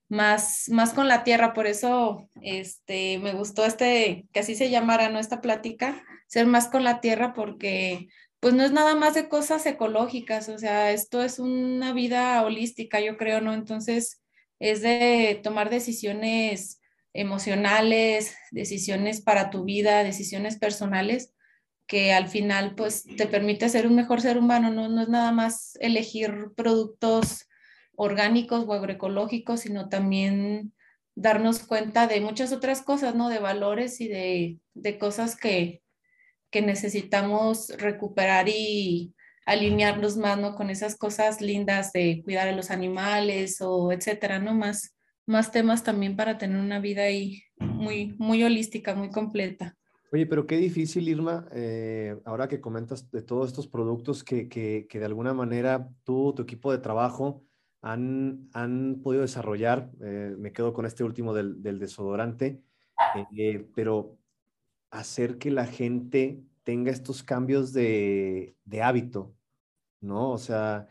más, 0.10 0.70
más 0.70 0.94
con 0.94 1.08
la 1.08 1.24
tierra, 1.24 1.54
por 1.54 1.68
eso 1.68 2.30
este, 2.42 3.20
me 3.20 3.34
gustó 3.34 3.66
este, 3.66 4.26
que 4.32 4.40
así 4.40 4.56
se 4.56 4.70
llamara, 4.70 5.10
¿no? 5.10 5.20
Esta 5.20 5.42
plática, 5.42 6.04
ser 6.28 6.46
más 6.46 6.68
con 6.68 6.84
la 6.84 7.02
tierra 7.02 7.34
porque 7.34 8.08
pues 8.40 8.54
no 8.54 8.64
es 8.64 8.72
nada 8.72 8.96
más 8.96 9.16
de 9.16 9.30
cosas 9.30 9.66
ecológicas, 9.66 10.48
o 10.50 10.58
sea, 10.60 10.92
esto 10.92 11.24
es 11.24 11.40
una 11.40 11.92
vida 11.94 12.44
holística, 12.44 13.00
yo 13.02 13.18
creo, 13.18 13.42
¿no? 13.42 13.54
Entonces, 13.54 14.22
es 14.60 14.82
de 14.82 15.40
tomar 15.44 15.70
decisiones 15.70 16.82
emocionales, 17.14 18.36
decisiones 18.52 19.22
para 19.22 19.50
tu 19.50 19.64
vida, 19.64 20.04
decisiones 20.04 20.58
personales, 20.58 21.34
que 21.88 22.14
al 22.14 22.28
final 22.28 22.76
pues 22.76 23.06
te 23.06 23.28
permite 23.28 23.70
ser 23.70 23.88
un 23.88 23.96
mejor 23.96 24.22
ser 24.22 24.38
humano, 24.38 24.70
no, 24.70 24.88
no 24.90 25.02
es 25.02 25.10
nada 25.10 25.32
más 25.32 25.78
elegir 25.80 26.52
productos 26.56 27.47
orgánicos 27.98 28.64
o 28.66 28.74
agroecológicos, 28.74 29.62
sino 29.62 29.90
también 29.90 30.74
darnos 31.16 31.60
cuenta 31.60 32.08
de 32.08 32.22
muchas 32.22 32.54
otras 32.54 32.82
cosas, 32.82 33.16
¿no? 33.16 33.28
De 33.28 33.40
valores 33.40 34.00
y 34.00 34.08
de, 34.08 34.60
de 34.74 34.98
cosas 34.98 35.36
que, 35.36 35.82
que 36.52 36.62
necesitamos 36.62 37.70
recuperar 37.78 38.48
y, 38.48 39.14
alinearnos 39.48 40.18
más, 40.18 40.38
¿no? 40.38 40.56
Con 40.56 40.70
esas 40.70 40.98
cosas 40.98 41.42
lindas 41.42 41.94
de 41.94 42.22
cuidar 42.24 42.50
a 42.50 42.52
los 42.52 42.70
animales 42.70 43.62
o 43.62 43.94
etcétera, 43.94 44.40
¿no? 44.40 44.54
Más, 44.54 44.94
más 45.26 45.52
temas 45.52 45.84
también 45.84 46.18
para 46.18 46.38
tener 46.38 46.60
una 46.60 46.82
vida 46.82 47.04
ahí 47.04 47.42
muy, 47.58 48.14
muy 48.20 48.44
holística, 48.44 48.94
muy 48.94 49.10
completa. 49.10 49.76
Oye, 50.12 50.26
pero 50.26 50.46
qué 50.46 50.58
difícil, 50.58 51.08
Irma, 51.08 51.48
eh, 51.54 52.18
ahora 52.26 52.50
que 52.50 52.60
comentas 52.60 53.10
de 53.10 53.22
todos 53.22 53.48
estos 53.48 53.68
productos 53.68 54.24
que, 54.24 54.50
que, 54.50 54.86
que, 54.90 55.00
de 55.00 55.06
alguna 55.06 55.34
manera 55.34 55.90
tú, 56.04 56.34
tu 56.36 56.44
equipo 56.44 56.72
de 56.72 56.80
trabajo, 56.80 57.44
han, 57.82 58.50
han 58.54 59.02
podido 59.04 59.22
desarrollar, 59.22 59.92
eh, 60.02 60.36
me 60.38 60.52
quedo 60.52 60.74
con 60.74 60.86
este 60.86 61.04
último 61.04 61.34
del, 61.34 61.62
del 61.62 61.80
desodorante, 61.80 62.62
eh, 63.36 63.68
pero 63.76 64.18
hacer 64.90 65.38
que 65.38 65.52
la 65.52 65.66
gente 65.66 66.44
tenga 66.64 66.92
estos 66.92 67.24
cambios 67.24 67.74
de, 67.74 68.56
de 68.66 68.82
hábito, 68.82 69.36
¿no? 70.02 70.32
O 70.32 70.38
sea, 70.38 70.88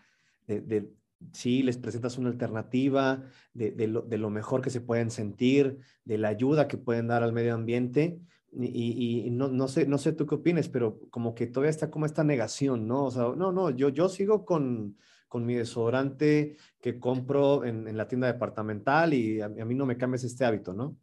de, 0.47 0.91
sí, 1.33 1.63
les 1.63 1.79
presentas 1.79 2.19
una 2.19 2.31
alternativa 2.31 3.23
de, 3.53 3.87
lo, 3.87 4.31
mejor 4.31 4.63
que 4.63 4.71
se 4.71 4.81
pueden 4.81 5.11
sentir, 5.11 5.79
de 6.05 6.19
la 6.19 6.29
ayuda 6.29 6.69
que 6.69 6.79
pueden 6.79 7.09
dar 7.09 7.23
al 7.23 7.33
medio 7.33 7.55
ambiente. 7.55 8.21
Y, 8.59 9.29
no, 9.33 9.49
no, 9.49 9.69
sé, 9.69 9.87
no 9.87 9.99
sé 9.99 10.13
tú 10.13 10.25
qué 10.27 10.37
opinas, 10.37 10.69
pero 10.69 10.99
como 11.11 11.35
que 11.35 11.47
todavía 11.47 11.71
está 11.71 11.91
como 11.91 12.07
esta 12.07 12.25
negación, 12.25 12.87
¿no? 12.87 13.05
O 13.05 13.11
sea, 13.11 13.35
no, 13.37 13.53
no, 13.53 13.71
yo, 13.71 13.91
yo 13.91 14.09
sigo 14.09 14.47
con, 14.47 14.97
con 15.29 15.45
mi 15.45 15.55
desodorante 15.55 16.57
que 16.81 16.99
compro 16.99 17.65
en, 17.65 17.97
la 17.97 18.09
tienda 18.09 18.27
departamental 18.27 19.15
y 19.15 19.41
a, 19.41 19.49
mí 19.49 19.75
no 19.75 19.87
me 19.87 19.97
cambies 19.97 20.25
este 20.25 20.45
hábito, 20.45 20.73
¿no? 20.73 20.97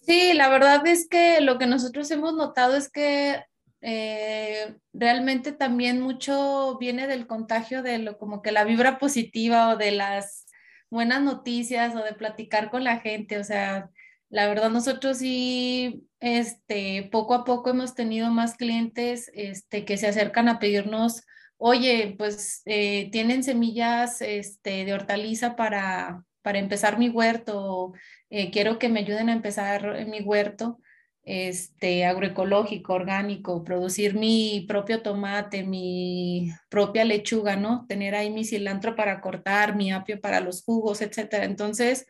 Sí, 0.00 0.32
la 0.34 0.48
verdad 0.48 0.86
es 0.86 1.08
que 1.08 1.40
lo 1.40 1.58
que 1.58 1.66
nosotros 1.66 2.10
hemos 2.10 2.34
notado 2.34 2.76
es 2.76 2.90
que 2.90 3.44
eh, 3.80 4.76
realmente 4.92 5.52
también 5.52 6.00
mucho 6.00 6.76
viene 6.78 7.06
del 7.06 7.26
contagio 7.26 7.82
de 7.82 7.98
lo 7.98 8.18
como 8.18 8.42
que 8.42 8.52
la 8.52 8.64
vibra 8.64 8.98
positiva 8.98 9.70
o 9.70 9.76
de 9.76 9.92
las 9.92 10.46
buenas 10.90 11.22
noticias 11.22 11.94
o 11.94 12.04
de 12.04 12.14
platicar 12.14 12.70
con 12.70 12.84
la 12.84 13.00
gente. 13.00 13.38
O 13.38 13.44
sea, 13.44 13.90
la 14.28 14.46
verdad 14.46 14.70
nosotros 14.70 15.18
sí, 15.18 16.06
este, 16.20 17.08
poco 17.10 17.34
a 17.34 17.44
poco 17.44 17.70
hemos 17.70 17.94
tenido 17.94 18.30
más 18.30 18.56
clientes 18.56 19.30
este, 19.34 19.84
que 19.84 19.96
se 19.96 20.06
acercan 20.06 20.48
a 20.48 20.58
pedirnos, 20.58 21.24
oye, 21.64 22.16
pues 22.18 22.62
eh, 22.64 23.08
tienen 23.12 23.44
semillas 23.44 24.20
este, 24.20 24.84
de 24.84 24.94
hortaliza 24.94 25.54
para, 25.54 26.24
para 26.42 26.58
empezar 26.58 26.98
mi 26.98 27.08
huerto, 27.08 27.92
eh, 28.30 28.50
quiero 28.50 28.80
que 28.80 28.88
me 28.88 29.00
ayuden 29.00 29.28
a 29.28 29.32
empezar 29.32 30.06
mi 30.08 30.22
huerto 30.22 30.80
este, 31.22 32.04
agroecológico, 32.04 32.94
orgánico, 32.94 33.62
producir 33.62 34.16
mi 34.16 34.64
propio 34.66 35.02
tomate, 35.02 35.62
mi 35.62 36.50
propia 36.68 37.04
lechuga, 37.04 37.54
¿no? 37.54 37.86
Tener 37.86 38.16
ahí 38.16 38.30
mi 38.30 38.44
cilantro 38.44 38.96
para 38.96 39.20
cortar, 39.20 39.76
mi 39.76 39.92
apio 39.92 40.20
para 40.20 40.40
los 40.40 40.64
jugos, 40.64 41.00
etcétera. 41.00 41.44
Entonces, 41.44 42.06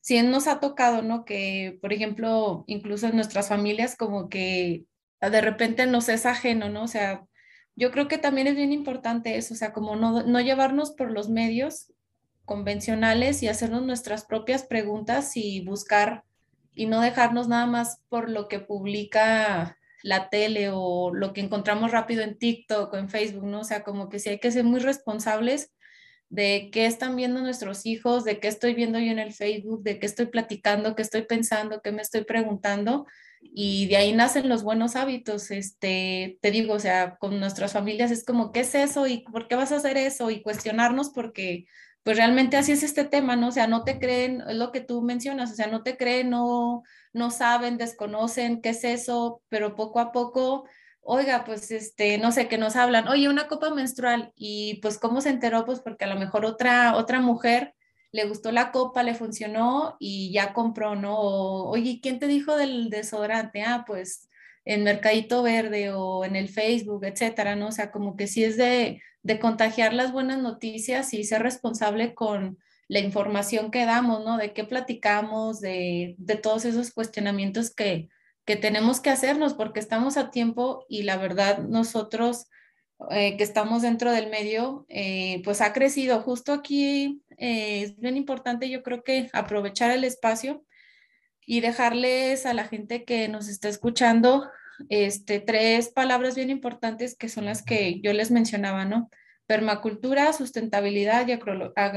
sí 0.00 0.22
nos 0.22 0.46
ha 0.46 0.60
tocado, 0.60 1.02
¿no? 1.02 1.24
Que, 1.24 1.78
por 1.82 1.92
ejemplo, 1.92 2.62
incluso 2.68 3.08
en 3.08 3.16
nuestras 3.16 3.48
familias 3.48 3.96
como 3.96 4.28
que 4.28 4.84
de 5.20 5.40
repente 5.40 5.86
nos 5.86 6.08
es 6.08 6.26
ajeno, 6.26 6.68
¿no? 6.68 6.84
O 6.84 6.88
sea, 6.88 7.24
yo 7.76 7.90
creo 7.90 8.08
que 8.08 8.18
también 8.18 8.46
es 8.46 8.54
bien 8.54 8.72
importante 8.72 9.36
eso, 9.36 9.54
o 9.54 9.56
sea, 9.56 9.72
como 9.72 9.96
no, 9.96 10.22
no 10.22 10.40
llevarnos 10.40 10.92
por 10.92 11.10
los 11.10 11.28
medios 11.28 11.92
convencionales 12.44 13.42
y 13.42 13.48
hacernos 13.48 13.82
nuestras 13.82 14.24
propias 14.24 14.64
preguntas 14.64 15.36
y 15.36 15.60
buscar 15.64 16.24
y 16.74 16.86
no 16.86 17.00
dejarnos 17.00 17.48
nada 17.48 17.66
más 17.66 18.00
por 18.08 18.28
lo 18.28 18.48
que 18.48 18.58
publica 18.58 19.78
la 20.02 20.28
tele 20.28 20.68
o 20.72 21.14
lo 21.14 21.32
que 21.32 21.40
encontramos 21.40 21.90
rápido 21.92 22.22
en 22.22 22.36
TikTok 22.36 22.92
o 22.92 22.96
en 22.98 23.08
Facebook, 23.08 23.44
¿no? 23.44 23.60
O 23.60 23.64
sea, 23.64 23.82
como 23.82 24.08
que 24.08 24.18
sí 24.18 24.28
hay 24.28 24.38
que 24.38 24.50
ser 24.50 24.64
muy 24.64 24.80
responsables 24.80 25.72
de 26.28 26.68
qué 26.72 26.86
están 26.86 27.16
viendo 27.16 27.40
nuestros 27.40 27.86
hijos, 27.86 28.24
de 28.24 28.40
qué 28.40 28.48
estoy 28.48 28.74
viendo 28.74 28.98
yo 28.98 29.10
en 29.12 29.18
el 29.18 29.32
Facebook, 29.32 29.82
de 29.82 29.98
qué 29.98 30.06
estoy 30.06 30.26
platicando, 30.26 30.94
qué 30.94 31.02
estoy 31.02 31.22
pensando, 31.22 31.80
qué 31.80 31.92
me 31.92 32.02
estoy 32.02 32.24
preguntando. 32.24 33.06
Y 33.52 33.86
de 33.88 33.96
ahí 33.96 34.12
nacen 34.12 34.48
los 34.48 34.62
buenos 34.62 34.96
hábitos. 34.96 35.50
Este, 35.50 36.38
te 36.40 36.50
digo, 36.50 36.74
o 36.74 36.80
sea, 36.80 37.16
con 37.18 37.38
nuestras 37.40 37.72
familias 37.72 38.10
es 38.10 38.24
como, 38.24 38.52
¿qué 38.52 38.60
es 38.60 38.74
eso? 38.74 39.06
¿Y 39.06 39.18
por 39.20 39.48
qué 39.48 39.56
vas 39.56 39.72
a 39.72 39.76
hacer 39.76 39.96
eso? 39.96 40.30
Y 40.30 40.42
cuestionarnos 40.42 41.10
porque 41.10 41.66
pues 42.04 42.18
realmente 42.18 42.56
así 42.58 42.72
es 42.72 42.82
este 42.82 43.04
tema, 43.04 43.34
¿no? 43.34 43.48
O 43.48 43.52
sea, 43.52 43.66
no 43.66 43.82
te 43.82 43.98
creen, 43.98 44.42
es 44.46 44.56
lo 44.56 44.72
que 44.72 44.82
tú 44.82 45.02
mencionas, 45.02 45.50
o 45.50 45.54
sea, 45.54 45.68
no 45.68 45.82
te 45.82 45.96
creen, 45.96 46.30
no, 46.30 46.82
no 47.14 47.30
saben, 47.30 47.78
desconocen 47.78 48.60
qué 48.60 48.70
es 48.70 48.84
eso, 48.84 49.42
pero 49.48 49.74
poco 49.74 50.00
a 50.00 50.12
poco, 50.12 50.66
oiga, 51.00 51.44
pues 51.44 51.70
este, 51.70 52.18
no 52.18 52.30
sé, 52.30 52.46
que 52.46 52.58
nos 52.58 52.76
hablan, 52.76 53.08
oye, 53.08 53.28
una 53.28 53.48
copa 53.48 53.70
menstrual, 53.74 54.32
y 54.36 54.80
pues 54.82 54.98
cómo 54.98 55.22
se 55.22 55.30
enteró, 55.30 55.64
pues 55.64 55.80
porque 55.80 56.04
a 56.04 56.08
lo 56.08 56.20
mejor 56.20 56.44
otra, 56.44 56.94
otra 56.94 57.20
mujer 57.20 57.73
le 58.14 58.26
gustó 58.26 58.52
la 58.52 58.70
copa, 58.70 59.02
le 59.02 59.16
funcionó 59.16 59.96
y 59.98 60.32
ya 60.32 60.52
compró, 60.52 60.94
¿no? 60.94 61.18
oye, 61.64 61.98
¿quién 62.00 62.20
te 62.20 62.28
dijo 62.28 62.56
del 62.56 62.88
desodorante? 62.88 63.62
Ah, 63.62 63.82
pues 63.84 64.28
en 64.64 64.84
Mercadito 64.84 65.42
Verde 65.42 65.90
o 65.90 66.24
en 66.24 66.36
el 66.36 66.48
Facebook, 66.48 67.04
etcétera, 67.04 67.56
¿no? 67.56 67.66
O 67.66 67.72
sea, 67.72 67.90
como 67.90 68.16
que 68.16 68.28
sí 68.28 68.44
es 68.44 68.56
de, 68.56 69.02
de 69.24 69.40
contagiar 69.40 69.92
las 69.92 70.12
buenas 70.12 70.38
noticias 70.38 71.12
y 71.12 71.24
ser 71.24 71.42
responsable 71.42 72.14
con 72.14 72.56
la 72.86 73.00
información 73.00 73.72
que 73.72 73.84
damos, 73.84 74.24
¿no? 74.24 74.36
De 74.36 74.52
qué 74.52 74.62
platicamos, 74.62 75.60
de, 75.60 76.14
de 76.16 76.36
todos 76.36 76.64
esos 76.66 76.92
cuestionamientos 76.92 77.74
que, 77.74 78.08
que, 78.44 78.54
tenemos 78.54 79.00
que 79.00 79.10
hacernos, 79.10 79.54
porque 79.54 79.80
estamos 79.80 80.16
a 80.16 80.30
tiempo 80.30 80.86
y 80.88 81.02
la 81.02 81.16
verdad 81.16 81.58
nosotros 81.58 82.46
eh, 83.10 83.36
que 83.36 83.44
estamos 83.44 83.82
dentro 83.82 84.12
del 84.12 84.30
medio, 84.30 84.86
eh, 84.88 85.42
pues 85.44 85.60
ha 85.60 85.72
crecido. 85.72 86.20
Justo 86.20 86.52
aquí 86.52 87.22
eh, 87.38 87.82
es 87.82 87.98
bien 87.98 88.16
importante, 88.16 88.70
yo 88.70 88.82
creo 88.82 89.02
que 89.02 89.28
aprovechar 89.32 89.90
el 89.90 90.04
espacio 90.04 90.64
y 91.46 91.60
dejarles 91.60 92.46
a 92.46 92.54
la 92.54 92.64
gente 92.64 93.04
que 93.04 93.28
nos 93.28 93.48
está 93.48 93.68
escuchando 93.68 94.48
este, 94.88 95.40
tres 95.40 95.88
palabras 95.90 96.34
bien 96.34 96.50
importantes 96.50 97.16
que 97.16 97.28
son 97.28 97.44
las 97.44 97.62
que 97.62 98.00
yo 98.00 98.12
les 98.12 98.30
mencionaba, 98.30 98.84
¿no? 98.84 99.10
Permacultura, 99.46 100.32
sustentabilidad 100.32 101.28
y 101.28 101.32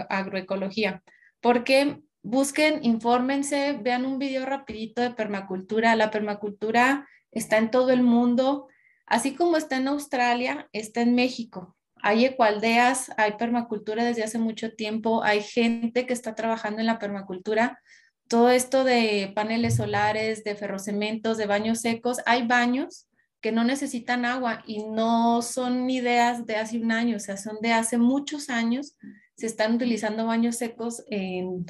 agroecología. 0.09 1.01
Porque 1.39 2.01
busquen, 2.23 2.83
infórmense, 2.83 3.79
vean 3.81 4.05
un 4.05 4.19
video 4.19 4.45
rapidito 4.45 5.01
de 5.01 5.11
permacultura. 5.11 5.95
La 5.95 6.11
permacultura 6.11 7.07
está 7.31 7.57
en 7.57 7.71
todo 7.71 7.91
el 7.91 8.03
mundo, 8.03 8.67
así 9.07 9.33
como 9.33 9.57
está 9.57 9.77
en 9.77 9.87
Australia, 9.87 10.69
está 10.73 11.01
en 11.01 11.15
México. 11.15 11.75
Hay 12.03 12.25
ecualdeas, 12.25 13.11
hay 13.17 13.33
permacultura 13.33 14.03
desde 14.03 14.23
hace 14.23 14.37
mucho 14.37 14.73
tiempo, 14.73 15.23
hay 15.23 15.41
gente 15.41 16.05
que 16.05 16.13
está 16.13 16.35
trabajando 16.35 16.79
en 16.79 16.85
la 16.85 16.99
permacultura 16.99 17.79
todo 18.27 18.49
esto 18.49 18.83
de 18.83 19.31
paneles 19.35 19.77
solares, 19.77 20.43
de 20.43 20.55
ferrocementos, 20.55 21.37
de 21.37 21.45
baños 21.45 21.79
secos, 21.79 22.17
hay 22.25 22.45
baños 22.45 23.07
que 23.41 23.51
no 23.51 23.63
necesitan 23.63 24.25
agua 24.25 24.63
y 24.65 24.83
no 24.83 25.41
son 25.41 25.89
ideas 25.89 26.45
de 26.45 26.57
hace 26.57 26.77
un 26.79 26.91
año, 26.91 27.17
o 27.17 27.19
sea, 27.19 27.37
son 27.37 27.57
de 27.61 27.71
hace 27.71 27.97
muchos 27.97 28.49
años. 28.49 28.97
Se 29.35 29.45
están 29.45 29.75
utilizando 29.75 30.25
baños 30.25 30.57
secos 30.57 31.03
en, 31.09 31.65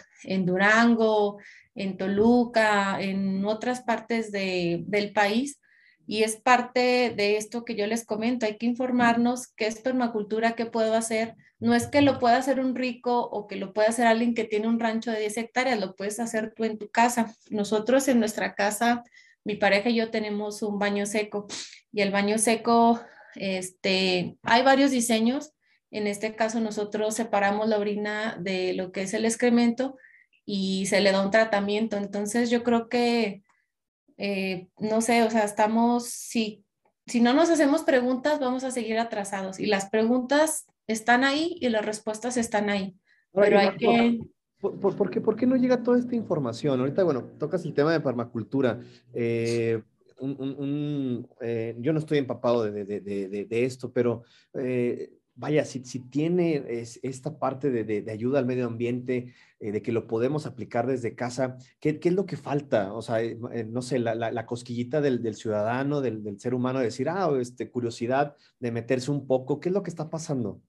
Durango, 0.45 1.37
en 1.75 1.97
Toluca, 1.97 2.99
en 3.01 3.45
otras 3.45 3.81
partes 3.81 4.31
del 4.31 5.11
país 5.13 5.59
y 6.07 6.23
es 6.23 6.37
parte 6.37 7.13
de 7.15 7.35
esto 7.35 7.65
que 7.65 7.75
yo 7.75 7.85
les 7.85 8.05
comento. 8.05 8.45
Hay 8.45 8.57
que 8.57 8.65
informarnos 8.65 9.47
qué 9.47 9.67
es 9.67 9.81
permacultura, 9.81 10.53
qué 10.53 10.65
puedo 10.65 10.93
hacer. 10.93 11.35
No 11.59 11.75
es 11.75 11.87
que 11.87 12.01
lo 12.01 12.17
pueda 12.17 12.37
hacer 12.37 12.61
un 12.61 12.75
rico 12.75 13.19
o 13.19 13.45
que 13.45 13.57
lo 13.57 13.73
pueda 13.73 13.89
hacer 13.89 14.07
alguien 14.07 14.33
que 14.33 14.45
tiene 14.45 14.69
un 14.69 14.79
rancho 14.79 15.11
de 15.11 15.19
10 15.19 15.37
hectáreas, 15.37 15.79
lo 15.79 15.95
puedes 15.95 16.21
hacer 16.21 16.53
tú 16.55 16.63
en 16.63 16.77
tu 16.77 16.89
casa. 16.89 17.35
Nosotros 17.49 18.07
en 18.07 18.19
nuestra 18.19 18.55
casa, 18.55 19.03
mi 19.43 19.55
pareja 19.55 19.89
y 19.89 19.95
yo 19.95 20.09
tenemos 20.09 20.61
un 20.61 20.79
baño 20.79 21.05
seco 21.05 21.45
y 21.91 22.01
el 22.01 22.11
baño 22.11 22.37
seco, 22.37 23.01
este, 23.35 24.37
hay 24.43 24.63
varios 24.63 24.91
diseños. 24.91 25.51
En 25.91 26.07
este 26.07 26.35
caso 26.35 26.61
nosotros 26.61 27.15
separamos 27.15 27.67
la 27.67 27.79
orina 27.79 28.37
de 28.39 28.73
lo 28.73 28.93
que 28.93 29.01
es 29.01 29.13
el 29.13 29.25
excremento 29.25 29.97
y 30.45 30.85
se 30.85 31.01
le 31.01 31.11
da 31.11 31.21
un 31.21 31.31
tratamiento. 31.31 31.97
Entonces 31.97 32.49
yo 32.49 32.63
creo 32.63 32.87
que 32.87 33.43
eh, 34.17 34.67
no 34.79 35.01
sé, 35.01 35.23
o 35.23 35.29
sea, 35.29 35.43
estamos, 35.43 36.05
si, 36.05 36.65
si 37.05 37.21
no 37.21 37.33
nos 37.33 37.49
hacemos 37.49 37.83
preguntas, 37.83 38.39
vamos 38.39 38.63
a 38.63 38.71
seguir 38.71 38.97
atrasados. 38.99 39.59
Y 39.59 39.67
las 39.67 39.89
preguntas 39.89 40.65
están 40.87 41.23
ahí 41.23 41.57
y 41.61 41.69
las 41.69 41.85
respuestas 41.85 42.37
están 42.37 42.69
ahí. 42.69 42.95
pero 43.33 43.59
hay 43.59 43.75
que... 43.77 44.19
¿por, 44.59 45.09
qué, 45.09 45.21
¿Por 45.21 45.35
qué 45.35 45.45
no 45.45 45.55
llega 45.55 45.83
toda 45.83 45.99
esta 45.99 46.15
información? 46.15 46.79
Ahorita, 46.79 47.03
bueno, 47.03 47.23
tocas 47.37 47.63
el 47.65 47.73
tema 47.73 47.91
de 47.91 47.99
permacultura. 47.99 48.79
Eh, 49.13 49.81
eh, 51.41 51.75
yo 51.79 51.93
no 51.93 51.99
estoy 51.99 52.17
empapado 52.17 52.63
de, 52.63 52.85
de, 52.85 52.99
de, 53.01 53.45
de 53.45 53.65
esto, 53.65 53.91
pero 53.91 54.23
vaya, 55.37 55.63
si, 55.65 55.79
tiene 56.09 56.83
esta 57.03 57.37
parte 57.37 57.69
de, 57.69 58.11
ayuda 58.11 58.39
al 58.39 58.45
medio 58.45 58.65
ambiente, 58.65 59.33
eh, 59.59 59.71
de 59.71 59.81
que 59.81 59.91
lo 59.91 60.07
podemos 60.07 60.45
aplicar 60.45 60.87
desde 60.87 61.15
casa, 61.15 61.57
¿qué, 61.79 61.99
es 62.03 62.13
lo 62.13 62.25
que 62.25 62.37
falta? 62.37 62.93
O 62.93 63.01
sea, 63.01 63.21
eh, 63.21 63.37
eh, 63.53 63.63
no 63.63 63.81
sé, 63.81 63.99
la, 63.99 64.45
cosquillita 64.45 64.99
del, 64.99 65.35
ciudadano, 65.35 66.01
del, 66.01 66.39
ser 66.39 66.55
humano, 66.55 66.79
de 66.79 66.85
decir, 66.85 67.07
ah, 67.07 67.29
este, 67.39 67.69
curiosidad, 67.69 68.35
de 68.59 68.71
meterse 68.71 69.11
un 69.11 69.27
poco, 69.27 69.59
¿qué 69.59 69.69
es 69.69 69.73
lo 69.73 69.83
que 69.83 69.91
está 69.91 70.09
pasando? 70.09 70.59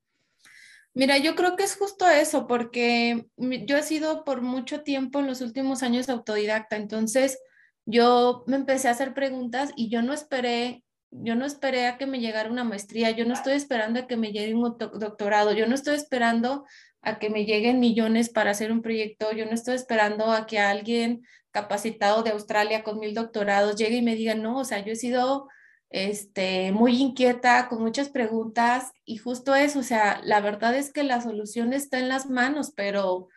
Mira, 0.93 1.17
yo 1.17 1.35
creo 1.35 1.57
que 1.57 1.65
es 1.65 1.77
justo 1.77 2.07
eso, 2.07 2.47
porque 2.47 3.27
yo 3.37 3.77
he 3.77 3.83
sido 3.83 4.25
por 4.25 4.43
mucho 4.43 4.83
tiempo 4.83 5.21
en 5.21 5.27
los 5.27 5.41
últimos 5.41 5.83
años 5.83 6.09
autodidacta, 6.09 6.77
entonces 6.77 7.39
yo 7.87 8.45
me 8.47 8.57
empecé 8.57 8.89
a 8.89 8.93
hacer 8.93 9.15
preguntas 9.15 9.71
y 9.77 9.89
yo 9.89 10.03
no 10.03 10.13
esperé 10.13 10.85
yo 11.11 11.35
no 11.35 11.44
esperé 11.44 11.87
a 11.87 11.99
que 11.99 12.07
me 12.07 12.21
llegara 12.21 12.51
una 12.51 12.64
maestría, 12.64 13.11
yo 13.11 13.25
no 13.25 13.35
estoy 13.35 13.55
esperando 13.55 14.01
a 14.01 14.07
que 14.07 14.16
me 14.16 14.33
llegue 14.33 14.55
un 14.55 14.77
doctorado, 14.79 15.53
yo 15.53 15.66
no 15.66 15.75
estoy 15.75 15.97
esperando 15.97 16.66
a 17.01 17.18
que 17.18 17.31
me 17.31 17.44
lleguen 17.44 17.81
millones 17.81 18.29
para 18.29 18.51
hacer 18.51 18.73
un 18.73 18.83
proyecto, 18.83 19.33
yo 19.33 19.47
no 19.47 19.53
estoy 19.53 19.75
esperando 19.77 20.31
a 20.33 20.47
que 20.47 20.59
alguien 20.59 21.23
capacitado 21.51 22.23
de 22.23 22.31
Australia 22.31 22.83
con 22.83 22.99
mil 22.99 23.14
doctorados 23.14 23.77
llegue 23.77 23.97
y 23.97 24.03
me 24.03 24.16
diga, 24.16 24.35
no, 24.35 24.59
o 24.59 24.64
sea, 24.64 24.85
yo 24.85 24.92
he 24.92 24.97
sido 24.97 25.49
este, 25.90 26.73
muy 26.73 27.01
inquieta, 27.01 27.68
con 27.68 27.83
muchas 27.83 28.11
preguntas 28.11 28.92
y 29.05 29.16
justo 29.16 29.55
eso, 29.55 29.79
o 29.79 29.83
sea, 29.83 30.21
la 30.25 30.40
verdad 30.40 30.75
es 30.77 30.92
que 30.92 31.03
la 31.03 31.21
solución 31.21 31.73
está 31.73 31.99
en 31.99 32.09
las 32.09 32.29
manos, 32.29 32.73
pero 32.77 33.29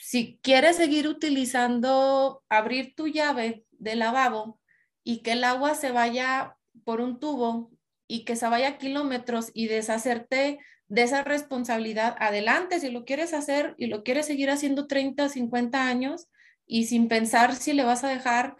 si 0.00 0.38
quieres 0.42 0.76
seguir 0.76 1.08
utilizando, 1.08 2.42
abrir 2.48 2.94
tu 2.94 3.08
llave 3.08 3.64
de 3.72 3.96
lavabo 3.96 4.60
y 5.02 5.22
que 5.22 5.32
el 5.32 5.44
agua 5.44 5.74
se 5.74 5.92
vaya 5.92 6.53
por 6.84 7.00
un 7.00 7.18
tubo 7.18 7.70
y 8.06 8.24
que 8.24 8.36
se 8.36 8.48
vaya 8.48 8.78
kilómetros 8.78 9.50
y 9.54 9.68
deshacerte 9.68 10.58
de 10.88 11.02
esa 11.02 11.22
responsabilidad, 11.22 12.16
adelante, 12.18 12.78
si 12.78 12.90
lo 12.90 13.04
quieres 13.04 13.32
hacer 13.32 13.74
y 13.78 13.86
lo 13.86 14.04
quieres 14.04 14.26
seguir 14.26 14.50
haciendo 14.50 14.86
30, 14.86 15.28
50 15.28 15.86
años 15.86 16.28
y 16.66 16.86
sin 16.86 17.08
pensar 17.08 17.54
si 17.56 17.72
le 17.72 17.84
vas 17.84 18.04
a 18.04 18.08
dejar 18.08 18.56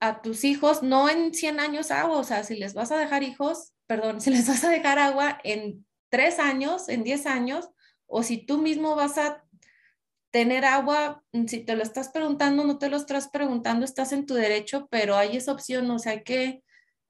a 0.00 0.20
tus 0.20 0.44
hijos, 0.44 0.82
no 0.82 1.08
en 1.08 1.32
100 1.32 1.60
años 1.60 1.90
agua, 1.90 2.18
o 2.18 2.24
sea, 2.24 2.42
si 2.42 2.56
les 2.56 2.74
vas 2.74 2.90
a 2.90 2.98
dejar 2.98 3.22
hijos, 3.22 3.72
perdón, 3.86 4.20
si 4.20 4.30
les 4.30 4.48
vas 4.48 4.64
a 4.64 4.70
dejar 4.70 4.98
agua 4.98 5.38
en 5.44 5.86
3 6.10 6.38
años, 6.40 6.88
en 6.88 7.04
10 7.04 7.26
años, 7.26 7.70
o 8.06 8.22
si 8.22 8.38
tú 8.38 8.58
mismo 8.58 8.96
vas 8.96 9.16
a 9.16 9.44
tener 10.32 10.64
agua, 10.64 11.22
si 11.46 11.60
te 11.60 11.76
lo 11.76 11.82
estás 11.82 12.08
preguntando, 12.08 12.64
no 12.64 12.78
te 12.78 12.88
lo 12.88 12.96
estás 12.96 13.28
preguntando, 13.28 13.84
estás 13.84 14.12
en 14.12 14.26
tu 14.26 14.34
derecho, 14.34 14.88
pero 14.90 15.16
hay 15.16 15.36
esa 15.36 15.52
opción, 15.52 15.90
o 15.90 15.98
sea, 15.98 16.12
hay 16.12 16.24
que 16.24 16.62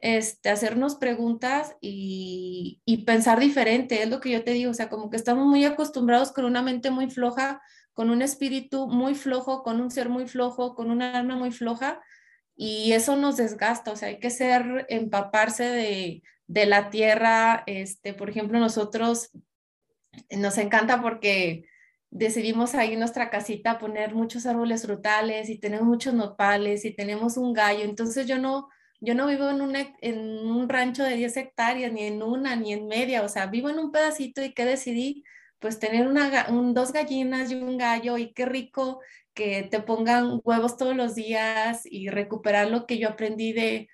este, 0.03 0.51
hacernos 0.51 0.97
preguntas 0.97 1.77
y, 1.81 2.83
pensar 3.07 3.39
diferente, 3.39 4.03
es 4.03 4.11
lo 4.11 4.21
que 4.21 4.31
yo 4.31 4.43
te 4.43 4.51
digo, 4.51 4.73
o 4.73 4.75
sea, 4.75 4.89
como 4.89 5.09
que 5.11 5.17
estamos 5.17 5.47
muy 5.47 5.65
acostumbrados 5.65 6.33
con 6.33 6.45
una 6.45 6.61
mente 6.61 6.91
muy 6.91 7.09
floja, 7.09 7.63
con 7.93 8.11
un 8.11 8.21
espíritu 8.21 8.89
muy 8.89 9.15
flojo, 9.15 9.63
con 9.63 9.81
un 9.81 9.93
ser 9.93 10.09
muy 10.09 10.27
flojo, 10.27 10.75
con 10.75 10.91
una 10.91 11.17
alma 11.17 11.37
muy 11.37 11.53
floja, 11.53 12.03
y 12.57 12.93
eso 12.93 13.15
nos 13.15 13.37
desgasta, 13.37 13.93
o 13.93 13.97
sea, 13.97 14.09
hay 14.09 14.19
que 14.19 14.31
ser, 14.31 14.87
empaparse 14.89 15.65
de, 15.65 16.23
la 16.67 16.91
tierra, 16.91 17.63
este, 17.67 18.13
por 18.13 18.29
ejemplo, 18.29 18.59
nosotros 18.59 19.31
nos 20.31 20.59
encanta 20.59 21.01
porque 21.01 21.65
decidimos 22.11 22.75
ahí 22.75 22.95
en 22.95 22.99
nuestra 22.99 23.31
casita 23.31 23.79
poner 23.79 24.15
muchos 24.17 24.47
árboles 24.47 24.83
frutales 24.83 25.49
y 25.49 25.59
tenemos 25.59 25.87
muchos 25.87 26.13
nopales 26.13 26.85
y 26.85 26.91
tenemos 26.91 27.37
un 27.37 27.53
gallo, 27.53 27.85
entonces 27.85 28.27
yo 28.27 28.39
no 28.39 28.69
yo 29.03 29.17
no 29.17 29.27
vivo 29.27 29.51
en, 29.51 29.61
en 30.01 30.19
un 30.47 30.69
rancho 30.69 31.03
de 31.03 31.17
10 31.17 31.37
hectáreas, 31.37 31.93
ni 31.93 32.05
en 32.05 32.23
una, 32.23 32.55
ni 32.55 32.73
en 32.73 32.87
media, 32.87 33.23
o 33.23 33.29
sea, 33.29 33.47
vivo 33.47 33.69
en 33.69 33.81
un 33.81 33.91
pedacito 33.91 34.45
y 34.45 34.55
que 34.55 34.65
decidí, 34.65 35.25
pues 35.59 35.81
tener 35.81 36.07
una, 36.07 36.47
dos 36.73 36.93
gallinas 36.93 37.51
y 37.51 37.57
un 37.57 37.79
gallo 37.79 38.17
y 38.17 38.33
qué 38.33 38.47
rico 38.47 39.01
que 39.35 39.65
te 39.65 39.81
pongan 39.81 40.41
huevos 40.45 40.77
todos 40.77 40.95
los 40.95 41.17
días 41.17 41.83
y 41.85 42.11
recuperar 42.11 42.71
lo 42.71 42.87
que 42.87 42.99
yo 42.99 43.09
aprendí 43.09 43.53
de, 43.53 43.89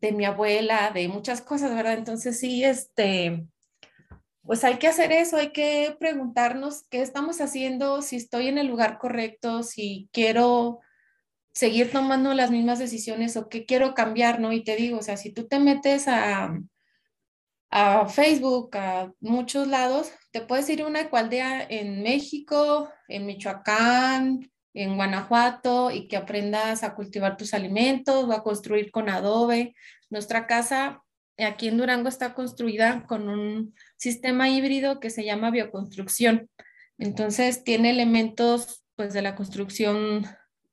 de 0.00 0.12
mi 0.12 0.24
abuela, 0.24 0.92
de 0.94 1.08
muchas 1.08 1.42
cosas, 1.42 1.74
¿verdad? 1.74 1.94
Entonces 1.98 2.40
sí, 2.40 2.64
este, 2.64 3.46
pues 4.44 4.64
hay 4.64 4.78
que 4.78 4.88
hacer 4.88 5.12
eso, 5.12 5.36
hay 5.36 5.52
que 5.52 5.94
preguntarnos 6.00 6.86
qué 6.88 7.02
estamos 7.02 7.42
haciendo, 7.42 8.00
si 8.00 8.16
estoy 8.16 8.48
en 8.48 8.56
el 8.56 8.68
lugar 8.68 8.96
correcto, 8.96 9.62
si 9.62 10.08
quiero 10.10 10.80
seguir 11.54 11.90
tomando 11.92 12.34
las 12.34 12.50
mismas 12.50 12.78
decisiones 12.78 13.36
o 13.36 13.48
qué 13.48 13.64
quiero 13.64 13.94
cambiar, 13.94 14.40
¿no? 14.40 14.52
Y 14.52 14.64
te 14.64 14.76
digo, 14.76 14.98
o 14.98 15.02
sea, 15.02 15.16
si 15.16 15.32
tú 15.32 15.46
te 15.46 15.58
metes 15.58 16.08
a, 16.08 16.58
a 17.70 18.06
Facebook, 18.08 18.76
a 18.76 19.12
muchos 19.20 19.68
lados, 19.68 20.10
te 20.32 20.40
puedes 20.40 20.68
ir 20.68 20.82
a 20.82 20.86
una 20.86 21.02
ecualdea 21.02 21.64
en 21.68 22.02
México, 22.02 22.90
en 23.08 23.26
Michoacán, 23.26 24.50
en 24.74 24.96
Guanajuato 24.96 25.92
y 25.92 26.08
que 26.08 26.16
aprendas 26.16 26.82
a 26.82 26.94
cultivar 26.94 27.36
tus 27.36 27.54
alimentos 27.54 28.24
o 28.24 28.32
a 28.32 28.42
construir 28.42 28.90
con 28.90 29.08
adobe. 29.08 29.74
Nuestra 30.10 30.46
casa 30.46 31.02
aquí 31.38 31.68
en 31.68 31.78
Durango 31.78 32.08
está 32.08 32.34
construida 32.34 33.04
con 33.06 33.28
un 33.28 33.74
sistema 33.96 34.48
híbrido 34.48 35.00
que 35.00 35.10
se 35.10 35.24
llama 35.24 35.50
bioconstrucción. 35.50 36.50
Entonces 36.98 37.64
tiene 37.64 37.90
elementos 37.90 38.84
pues 38.96 39.12
de 39.12 39.22
la 39.22 39.34
construcción 39.34 40.26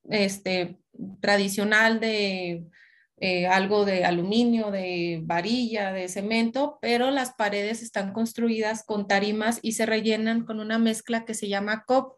este, 0.10 0.78
tradicional 1.20 2.00
de 2.00 2.66
eh, 3.24 3.46
algo 3.46 3.86
de 3.86 4.04
aluminio, 4.04 4.72
de 4.72 5.22
varilla, 5.24 5.94
de 5.94 6.08
cemento, 6.08 6.80
pero 6.82 7.12
las 7.12 7.34
paredes 7.34 7.84
están 7.84 8.14
construidas 8.14 8.84
con 8.84 9.08
tarimas 9.08 9.60
y 9.62 9.74
se 9.74 9.86
rellenan 9.86 10.44
con 10.44 10.60
una 10.60 10.80
mezcla 10.80 11.24
que 11.24 11.36
se 11.36 11.48
llama 11.48 11.84
COP. 11.86 12.18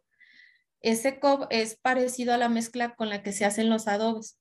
Ese 0.80 1.19
COP 1.19 1.48
es 1.50 1.76
parecido 1.76 2.34
a 2.34 2.38
la 2.38 2.48
mezcla 2.48 2.96
con 2.96 3.10
la 3.10 3.22
que 3.22 3.34
se 3.34 3.43
hacen 3.43 3.69
los 3.69 3.89
adobes. 3.89 4.39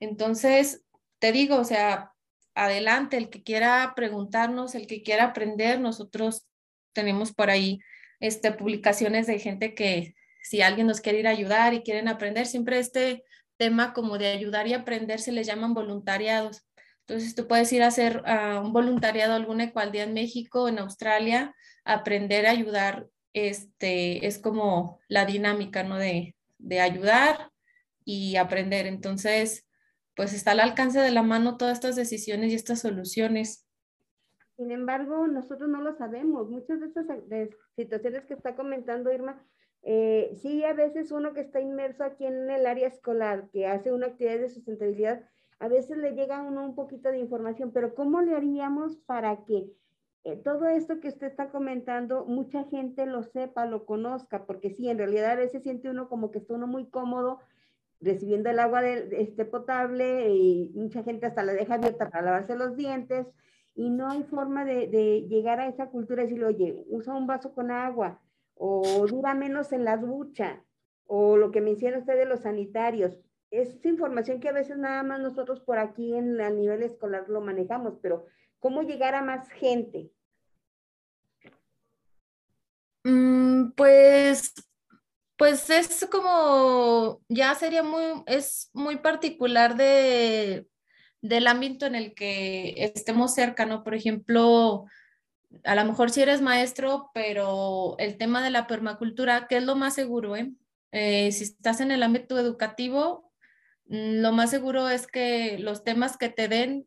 Entonces, 0.00 0.82
te 1.18 1.30
digo, 1.30 1.56
o 1.56 1.64
sea, 1.64 2.12
adelante, 2.54 3.16
el 3.16 3.28
que 3.28 3.42
quiera 3.42 3.92
preguntarnos, 3.94 4.74
el 4.74 4.86
que 4.86 5.02
quiera 5.02 5.24
aprender, 5.24 5.78
nosotros 5.78 6.46
tenemos 6.94 7.34
por 7.34 7.50
ahí 7.50 7.80
este, 8.20 8.52
publicaciones 8.52 9.26
de 9.26 9.38
gente 9.38 9.74
que 9.74 10.14
si 10.42 10.62
alguien 10.62 10.86
nos 10.86 11.00
quiere 11.00 11.20
ir 11.20 11.26
a 11.28 11.30
ayudar 11.30 11.74
y 11.74 11.82
quieren 11.82 12.08
aprender, 12.08 12.46
siempre 12.46 12.78
este 12.78 13.24
tema 13.56 13.92
como 13.92 14.18
de 14.18 14.28
ayudar 14.28 14.66
y 14.66 14.74
aprender 14.74 15.20
se 15.20 15.32
les 15.32 15.46
llaman 15.46 15.74
voluntariados. 15.74 16.66
Entonces 17.00 17.34
tú 17.34 17.48
puedes 17.48 17.72
ir 17.72 17.82
a 17.82 17.88
hacer 17.88 18.22
un 18.62 18.72
voluntariado 18.72 19.34
alguna 19.34 19.64
ecualdía 19.64 20.04
en 20.04 20.12
México, 20.12 20.68
en 20.68 20.78
Australia, 20.78 21.54
aprender 21.84 22.46
a 22.46 22.50
ayudar, 22.50 23.08
este, 23.32 24.26
es 24.26 24.38
como 24.38 25.00
la 25.08 25.24
dinámica, 25.24 25.82
¿no? 25.82 25.96
De, 25.96 26.36
de 26.58 26.80
ayudar 26.80 27.50
y 28.04 28.36
aprender. 28.36 28.86
Entonces, 28.86 29.66
pues 30.14 30.34
está 30.34 30.50
al 30.50 30.60
alcance 30.60 31.00
de 31.00 31.10
la 31.10 31.22
mano 31.22 31.56
todas 31.56 31.78
estas 31.78 31.96
decisiones 31.96 32.52
y 32.52 32.56
estas 32.56 32.80
soluciones. 32.80 33.66
Sin 34.56 34.72
embargo, 34.72 35.26
nosotros 35.28 35.68
no 35.70 35.80
lo 35.80 35.96
sabemos. 35.96 36.50
Muchas 36.50 36.80
de 36.80 36.86
estas 36.86 37.06
situaciones 37.76 38.26
que 38.26 38.34
está 38.34 38.56
comentando 38.56 39.12
Irma, 39.12 39.40
eh, 39.82 40.36
sí, 40.42 40.64
a 40.64 40.72
veces 40.72 41.12
uno 41.12 41.32
que 41.32 41.40
está 41.40 41.60
inmerso 41.60 42.04
aquí 42.04 42.26
en 42.26 42.50
el 42.50 42.66
área 42.66 42.88
escolar, 42.88 43.48
que 43.50 43.66
hace 43.66 43.92
una 43.92 44.08
actividad 44.08 44.38
de 44.38 44.48
sustentabilidad, 44.48 45.24
a 45.60 45.68
veces 45.68 45.96
le 45.98 46.12
llega 46.12 46.38
a 46.38 46.42
uno 46.42 46.64
un 46.64 46.74
poquito 46.74 47.10
de 47.10 47.18
información, 47.18 47.72
pero 47.72 47.94
¿cómo 47.94 48.20
le 48.20 48.34
haríamos 48.34 48.96
para 48.96 49.44
que 49.44 49.70
eh, 50.24 50.36
todo 50.36 50.66
esto 50.66 51.00
que 51.00 51.08
usted 51.08 51.28
está 51.28 51.50
comentando, 51.50 52.24
mucha 52.26 52.64
gente 52.64 53.06
lo 53.06 53.22
sepa, 53.22 53.66
lo 53.66 53.86
conozca? 53.86 54.46
Porque 54.46 54.70
sí, 54.70 54.88
en 54.88 54.98
realidad 54.98 55.32
a 55.32 55.36
veces 55.36 55.62
siente 55.62 55.90
uno 55.90 56.08
como 56.08 56.30
que 56.30 56.38
está 56.38 56.54
uno 56.54 56.66
muy 56.66 56.86
cómodo 56.86 57.40
recibiendo 58.00 58.50
el 58.50 58.60
agua 58.60 58.82
de, 58.82 59.08
este 59.20 59.44
potable 59.44 60.30
y 60.30 60.70
mucha 60.74 61.02
gente 61.02 61.26
hasta 61.26 61.42
la 61.42 61.52
deja 61.52 61.74
abierta 61.74 62.10
para 62.10 62.24
lavarse 62.24 62.56
los 62.56 62.76
dientes 62.76 63.26
y 63.74 63.90
no 63.90 64.08
hay 64.08 64.22
forma 64.24 64.64
de, 64.64 64.86
de 64.88 65.22
llegar 65.28 65.58
a 65.60 65.68
esa 65.68 65.86
cultura 65.86 66.22
y 66.22 66.26
decirle, 66.26 66.46
oye, 66.46 66.84
usa 66.88 67.14
un 67.14 67.26
vaso 67.26 67.52
con 67.54 67.70
agua 67.70 68.20
o 68.58 69.06
dura 69.06 69.34
menos 69.34 69.72
en 69.72 69.84
la 69.84 69.96
ducha 69.96 70.62
o 71.06 71.36
lo 71.36 71.50
que 71.50 71.60
menciona 71.60 71.98
usted 71.98 72.16
de 72.16 72.26
los 72.26 72.40
sanitarios. 72.40 73.18
Es 73.50 73.84
información 73.86 74.40
que 74.40 74.48
a 74.48 74.52
veces 74.52 74.76
nada 74.76 75.02
más 75.02 75.20
nosotros 75.20 75.60
por 75.60 75.78
aquí 75.78 76.14
en 76.14 76.40
el 76.40 76.56
nivel 76.56 76.82
escolar 76.82 77.28
lo 77.28 77.40
manejamos, 77.40 77.94
pero 78.02 78.26
¿cómo 78.58 78.82
llegar 78.82 79.14
a 79.14 79.22
más 79.22 79.48
gente? 79.48 80.10
Mm, 83.04 83.70
pues 83.70 84.52
pues 85.38 85.70
es 85.70 86.04
como, 86.10 87.22
ya 87.28 87.54
sería 87.54 87.84
muy, 87.84 88.24
es 88.26 88.70
muy 88.74 88.96
particular 88.96 89.76
de, 89.76 90.66
del 91.22 91.46
ámbito 91.46 91.86
en 91.86 91.94
el 91.94 92.12
que 92.12 92.74
estemos 92.76 93.34
cerca, 93.34 93.64
¿no? 93.64 93.84
Por 93.84 93.94
ejemplo, 93.94 94.86
a 95.64 95.74
lo 95.74 95.84
mejor 95.84 96.10
si 96.10 96.22
eres 96.22 96.40
maestro, 96.40 97.10
pero 97.14 97.96
el 97.98 98.16
tema 98.16 98.42
de 98.42 98.50
la 98.50 98.66
permacultura, 98.66 99.46
¿qué 99.48 99.58
es 99.58 99.64
lo 99.64 99.76
más 99.76 99.94
seguro, 99.94 100.36
eh? 100.36 100.52
eh 100.92 101.32
si 101.32 101.44
estás 101.44 101.80
en 101.80 101.90
el 101.90 102.02
ámbito 102.02 102.38
educativo, 102.38 103.32
mm, 103.86 104.20
lo 104.20 104.32
más 104.32 104.50
seguro 104.50 104.88
es 104.88 105.06
que 105.06 105.58
los 105.58 105.84
temas 105.84 106.16
que 106.16 106.28
te 106.28 106.48
den 106.48 106.86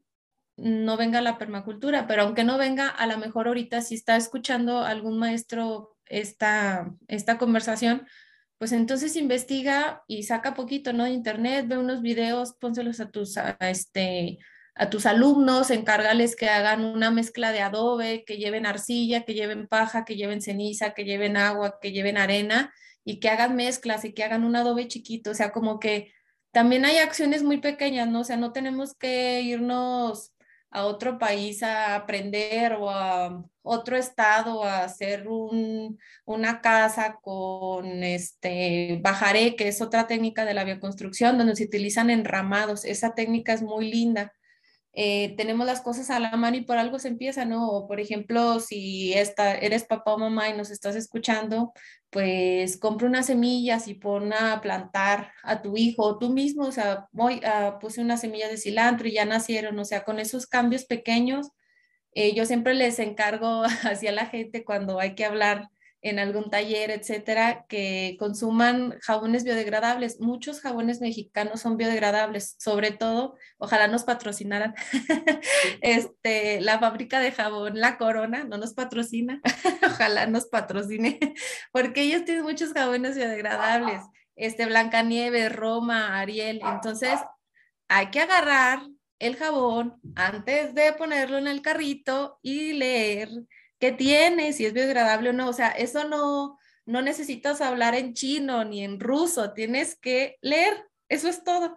no 0.57 0.97
venga 0.97 1.21
la 1.21 1.37
permacultura, 1.37 2.07
pero 2.07 2.23
aunque 2.23 2.43
no 2.43 2.57
venga, 2.57 2.87
a 2.87 3.07
lo 3.07 3.17
mejor 3.17 3.47
ahorita 3.47 3.81
si 3.81 3.95
está 3.95 4.15
escuchando 4.15 4.83
algún 4.83 5.17
maestro 5.17 5.97
esta, 6.05 6.93
esta 7.07 7.37
conversación, 7.37 8.05
pues 8.57 8.73
entonces 8.73 9.15
investiga 9.15 10.03
y 10.07 10.23
saca 10.23 10.53
poquito, 10.53 10.93
¿no? 10.93 11.05
De 11.05 11.11
internet, 11.11 11.65
ve 11.67 11.79
unos 11.79 12.03
videos, 12.03 12.53
pónselos 12.59 12.99
a 12.99 13.09
tus, 13.09 13.35
este, 13.59 14.37
a 14.81 14.89
tus 14.89 15.05
alumnos, 15.05 15.69
encárgales 15.69 16.35
que 16.35 16.49
hagan 16.49 16.83
una 16.83 17.11
mezcla 17.11 17.51
de 17.51 17.61
adobe, 17.61 18.23
que 18.25 18.37
lleven 18.37 18.65
arcilla, 18.65 19.25
que 19.25 19.35
lleven 19.35 19.67
paja, 19.67 20.05
que 20.05 20.15
lleven 20.15 20.41
ceniza, 20.41 20.95
que 20.95 21.03
lleven 21.05 21.37
agua, 21.37 21.77
que 21.79 21.91
lleven 21.91 22.17
arena 22.17 22.73
y 23.05 23.19
que 23.19 23.29
hagan 23.29 23.55
mezclas 23.55 24.05
y 24.05 24.13
que 24.13 24.23
hagan 24.23 24.43
un 24.43 24.55
adobe 24.55 24.87
chiquito, 24.87 25.31
o 25.31 25.33
sea, 25.35 25.51
como 25.51 25.79
que 25.79 26.11
también 26.49 26.83
hay 26.85 26.97
acciones 26.97 27.43
muy 27.43 27.59
pequeñas, 27.59 28.07
¿no? 28.07 28.21
O 28.21 28.23
sea, 28.23 28.37
no 28.37 28.53
tenemos 28.53 28.95
que 28.95 29.41
irnos 29.41 30.33
a 30.71 30.85
otro 30.85 31.19
país 31.19 31.61
a 31.61 31.93
aprender 31.93 32.73
o 32.73 32.89
a 32.89 33.45
otro 33.61 33.97
estado 33.97 34.63
a 34.63 34.83
hacer 34.85 35.27
una 36.25 36.61
casa 36.61 37.19
con 37.21 38.03
este 38.03 38.99
bajaré, 39.03 39.55
que 39.55 39.67
es 39.67 39.79
otra 39.79 40.07
técnica 40.07 40.43
de 40.43 40.55
la 40.55 40.63
bioconstrucción, 40.63 41.37
donde 41.37 41.55
se 41.55 41.65
utilizan 41.65 42.09
enramados. 42.09 42.83
Esa 42.83 43.13
técnica 43.13 43.53
es 43.53 43.61
muy 43.61 43.91
linda. 43.91 44.33
Eh, 44.93 45.35
tenemos 45.37 45.65
las 45.65 45.81
cosas 45.81 46.09
a 46.09 46.19
la 46.19 46.35
mano 46.35 46.57
y 46.57 46.61
por 46.61 46.77
algo 46.77 46.99
se 46.99 47.07
empieza, 47.07 47.45
¿no? 47.45 47.69
O 47.69 47.87
por 47.87 47.99
ejemplo, 47.99 48.59
si 48.59 49.13
esta, 49.13 49.55
eres 49.55 49.85
papá 49.85 50.13
o 50.13 50.17
mamá 50.17 50.49
y 50.49 50.57
nos 50.57 50.69
estás 50.69 50.95
escuchando, 50.95 51.73
pues 52.09 52.77
compra 52.77 53.07
unas 53.07 53.27
semillas 53.27 53.87
y 53.87 53.93
pon 53.93 54.33
a 54.33 54.59
plantar 54.61 55.31
a 55.43 55.61
tu 55.61 55.77
hijo 55.77 56.03
o 56.03 56.17
tú 56.17 56.29
mismo, 56.29 56.65
o 56.65 56.71
sea, 56.73 57.07
voy, 57.13 57.41
a 57.45 57.79
puse 57.79 58.01
una 58.01 58.17
semilla 58.17 58.49
de 58.49 58.57
cilantro 58.57 59.07
y 59.07 59.13
ya 59.13 59.25
nacieron, 59.25 59.79
o 59.79 59.85
sea, 59.85 60.03
con 60.03 60.19
esos 60.19 60.45
cambios 60.45 60.85
pequeños, 60.85 61.51
eh, 62.13 62.33
yo 62.35 62.45
siempre 62.45 62.73
les 62.73 62.99
encargo 62.99 63.63
hacia 63.83 64.11
la 64.11 64.25
gente 64.25 64.65
cuando 64.65 64.99
hay 64.99 65.15
que 65.15 65.25
hablar 65.25 65.69
en 66.01 66.19
algún 66.19 66.49
taller, 66.49 66.89
etcétera, 66.89 67.65
que 67.69 68.15
consuman 68.19 68.97
jabones 69.01 69.43
biodegradables. 69.43 70.19
Muchos 70.19 70.59
jabones 70.59 70.99
mexicanos 70.99 71.61
son 71.61 71.77
biodegradables, 71.77 72.55
sobre 72.59 72.91
todo, 72.91 73.35
ojalá 73.57 73.87
nos 73.87 74.03
patrocinaran. 74.03 74.73
este, 75.81 76.59
la 76.61 76.79
fábrica 76.79 77.19
de 77.19 77.31
jabón 77.31 77.79
La 77.79 77.97
Corona 77.97 78.43
no 78.43 78.57
nos 78.57 78.73
patrocina, 78.73 79.41
ojalá 79.85 80.25
nos 80.25 80.47
patrocine, 80.47 81.19
porque 81.71 82.01
ellos 82.01 82.25
tienen 82.25 82.43
muchos 82.43 82.73
jabones 82.73 83.15
biodegradables. 83.15 84.01
Este, 84.35 84.65
Blancanieves, 84.65 85.55
Roma, 85.55 86.19
Ariel. 86.19 86.61
Entonces, 86.63 87.19
hay 87.87 88.09
que 88.09 88.21
agarrar 88.21 88.81
el 89.19 89.35
jabón 89.35 89.99
antes 90.15 90.73
de 90.73 90.93
ponerlo 90.93 91.37
en 91.37 91.47
el 91.47 91.61
carrito 91.61 92.39
y 92.41 92.73
leer 92.73 93.29
qué 93.81 93.91
tiene, 93.91 94.53
si 94.53 94.65
es 94.65 94.73
biodegradable 94.73 95.31
o 95.31 95.33
no. 95.33 95.49
O 95.49 95.53
sea, 95.53 95.69
eso 95.69 96.07
no, 96.07 96.57
no 96.85 97.01
necesitas 97.01 97.59
hablar 97.59 97.95
en 97.95 98.13
chino 98.13 98.63
ni 98.63 98.83
en 98.83 98.99
ruso, 98.99 99.51
tienes 99.51 99.95
que 99.95 100.37
leer. 100.41 100.73
Eso 101.09 101.27
es 101.27 101.43
todo. 101.43 101.75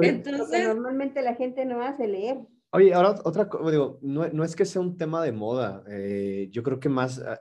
Entonces, 0.00 0.68
normalmente 0.68 1.22
la 1.22 1.34
gente 1.34 1.64
no 1.64 1.82
hace 1.82 2.06
leer. 2.06 2.38
Oye, 2.70 2.92
ahora 2.92 3.20
otra 3.24 3.48
cosa, 3.48 3.70
digo, 3.70 3.98
no, 4.02 4.28
no, 4.28 4.44
es 4.44 4.54
que 4.54 4.64
sea 4.64 4.82
un 4.82 4.96
tema 4.96 5.22
de 5.22 5.32
moda, 5.32 5.84
eh, 5.88 6.48
yo 6.50 6.62
creo 6.62 6.80
que 6.80 6.88
más 6.88 7.20
ah, 7.20 7.40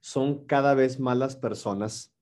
son 0.00 0.46
cada 0.46 0.74
vez 0.74 1.00
más 1.00 1.16
las 1.16 1.36
personas 1.36 2.14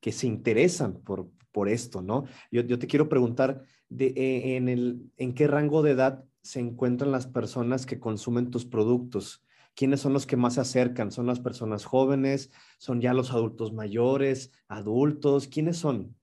que 0.00 0.12
se 0.12 0.26
interesan 0.26 1.00
por, 1.02 1.30
por 1.50 1.68
esto, 1.68 2.02
¿no? 2.02 2.24
Yo, 2.50 2.60
yo 2.62 2.78
te 2.78 2.86
quiero 2.86 3.08
preguntar, 3.08 3.62
de, 3.88 4.08
eh, 4.08 4.56
en, 4.56 4.68
el, 4.68 5.10
¿en 5.16 5.34
qué 5.34 5.46
rango 5.46 5.82
de 5.82 5.92
edad 5.92 6.24
se 6.42 6.60
encuentran 6.60 7.10
las 7.10 7.26
personas 7.26 7.86
que 7.86 7.98
consumen 7.98 8.50
tus 8.50 8.66
productos? 8.66 9.43
¿Quiénes 9.74 10.00
son 10.00 10.12
los 10.12 10.26
que 10.26 10.36
más 10.36 10.54
se 10.54 10.60
acercan? 10.60 11.10
¿Son 11.10 11.26
las 11.26 11.40
personas 11.40 11.84
jóvenes? 11.84 12.50
¿Son 12.78 13.00
ya 13.00 13.12
los 13.12 13.30
adultos 13.32 13.72
mayores? 13.72 14.52
¿Adultos? 14.68 15.48
¿Quiénes 15.48 15.76
son? 15.78 16.16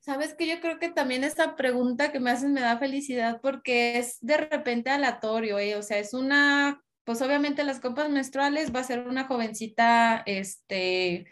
Sabes 0.00 0.34
que 0.34 0.46
yo 0.46 0.60
creo 0.60 0.78
que 0.78 0.90
también 0.90 1.24
esta 1.24 1.56
pregunta 1.56 2.12
que 2.12 2.20
me 2.20 2.30
haces 2.30 2.50
me 2.50 2.60
da 2.60 2.78
felicidad 2.78 3.40
porque 3.40 3.98
es 3.98 4.18
de 4.20 4.36
repente 4.36 4.90
aleatorio, 4.90 5.58
¿eh? 5.58 5.76
o 5.76 5.82
sea, 5.82 5.98
es 5.98 6.12
una 6.12 6.84
pues 7.04 7.20
obviamente 7.22 7.64
las 7.64 7.80
copas 7.80 8.10
menstruales 8.10 8.74
va 8.74 8.80
a 8.80 8.84
ser 8.84 9.06
una 9.06 9.24
jovencita, 9.24 10.22
este, 10.26 11.26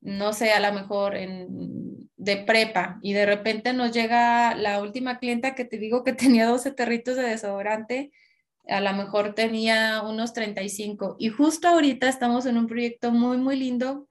no 0.00 0.32
sé, 0.32 0.52
a 0.52 0.60
lo 0.60 0.72
mejor 0.72 1.16
en, 1.16 2.08
de 2.16 2.36
prepa 2.38 2.98
y 3.02 3.12
de 3.12 3.26
repente 3.26 3.72
nos 3.72 3.92
llega 3.92 4.54
la 4.54 4.80
última 4.80 5.18
clienta 5.18 5.54
que 5.54 5.64
te 5.64 5.78
digo 5.78 6.04
que 6.04 6.12
tenía 6.12 6.46
12 6.46 6.72
territos 6.72 7.16
de 7.16 7.24
desodorante, 7.24 8.12
a 8.68 8.80
lo 8.80 8.92
mejor 8.94 9.34
tenía 9.34 10.02
unos 10.02 10.32
35 10.32 11.16
y 11.18 11.28
justo 11.28 11.68
ahorita 11.68 12.08
estamos 12.08 12.46
en 12.46 12.58
un 12.58 12.66
proyecto 12.66 13.12
muy, 13.12 13.38
muy 13.38 13.56
lindo. 13.56 14.08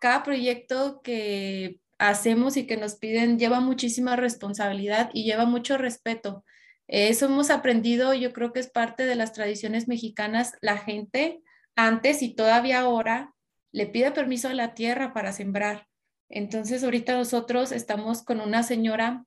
Cada 0.00 0.22
proyecto 0.22 1.00
que 1.02 1.78
hacemos 1.98 2.56
y 2.56 2.66
que 2.66 2.76
nos 2.76 2.96
piden 2.96 3.38
lleva 3.38 3.60
muchísima 3.60 4.16
responsabilidad 4.16 5.10
y 5.12 5.24
lleva 5.24 5.44
mucho 5.44 5.78
respeto. 5.78 6.44
Eso 6.88 7.26
hemos 7.26 7.50
aprendido, 7.50 8.12
yo 8.12 8.32
creo 8.32 8.52
que 8.52 8.60
es 8.60 8.68
parte 8.68 9.06
de 9.06 9.14
las 9.14 9.32
tradiciones 9.32 9.86
mexicanas. 9.86 10.54
La 10.60 10.76
gente 10.78 11.40
antes 11.76 12.22
y 12.22 12.34
todavía 12.34 12.80
ahora 12.80 13.32
le 13.70 13.86
pide 13.86 14.10
permiso 14.10 14.48
a 14.48 14.54
la 14.54 14.74
tierra 14.74 15.14
para 15.14 15.32
sembrar. 15.32 15.86
Entonces, 16.28 16.82
ahorita 16.82 17.14
nosotros 17.14 17.72
estamos 17.72 18.22
con 18.22 18.40
una 18.40 18.62
señora, 18.62 19.24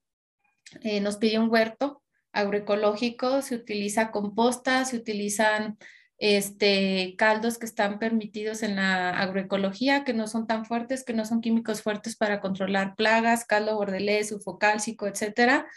eh, 0.81 0.99
nos 0.99 1.17
pide 1.17 1.39
un 1.39 1.49
huerto 1.49 2.03
agroecológico, 2.35 3.41
se 3.41 3.55
utiliza 3.55 4.11
composta, 4.11 4.85
se 4.85 4.97
utilizan 4.97 5.77
este, 6.17 7.15
caldos 7.17 7.57
que 7.57 7.65
están 7.65 7.99
permitidos 7.99 8.63
en 8.63 8.75
la 8.75 9.11
agroecología, 9.11 10.03
que 10.03 10.13
no 10.13 10.27
son 10.27 10.47
tan 10.47 10.65
fuertes, 10.65 11.03
que 11.03 11.13
no 11.13 11.25
son 11.25 11.41
químicos 11.41 11.81
fuertes 11.81 12.15
para 12.15 12.41
controlar 12.41 12.95
plagas, 12.95 13.45
caldo 13.45 13.75
bordelés, 13.75 14.29
sulfocálcico, 14.29 15.07
etcétera. 15.07 15.67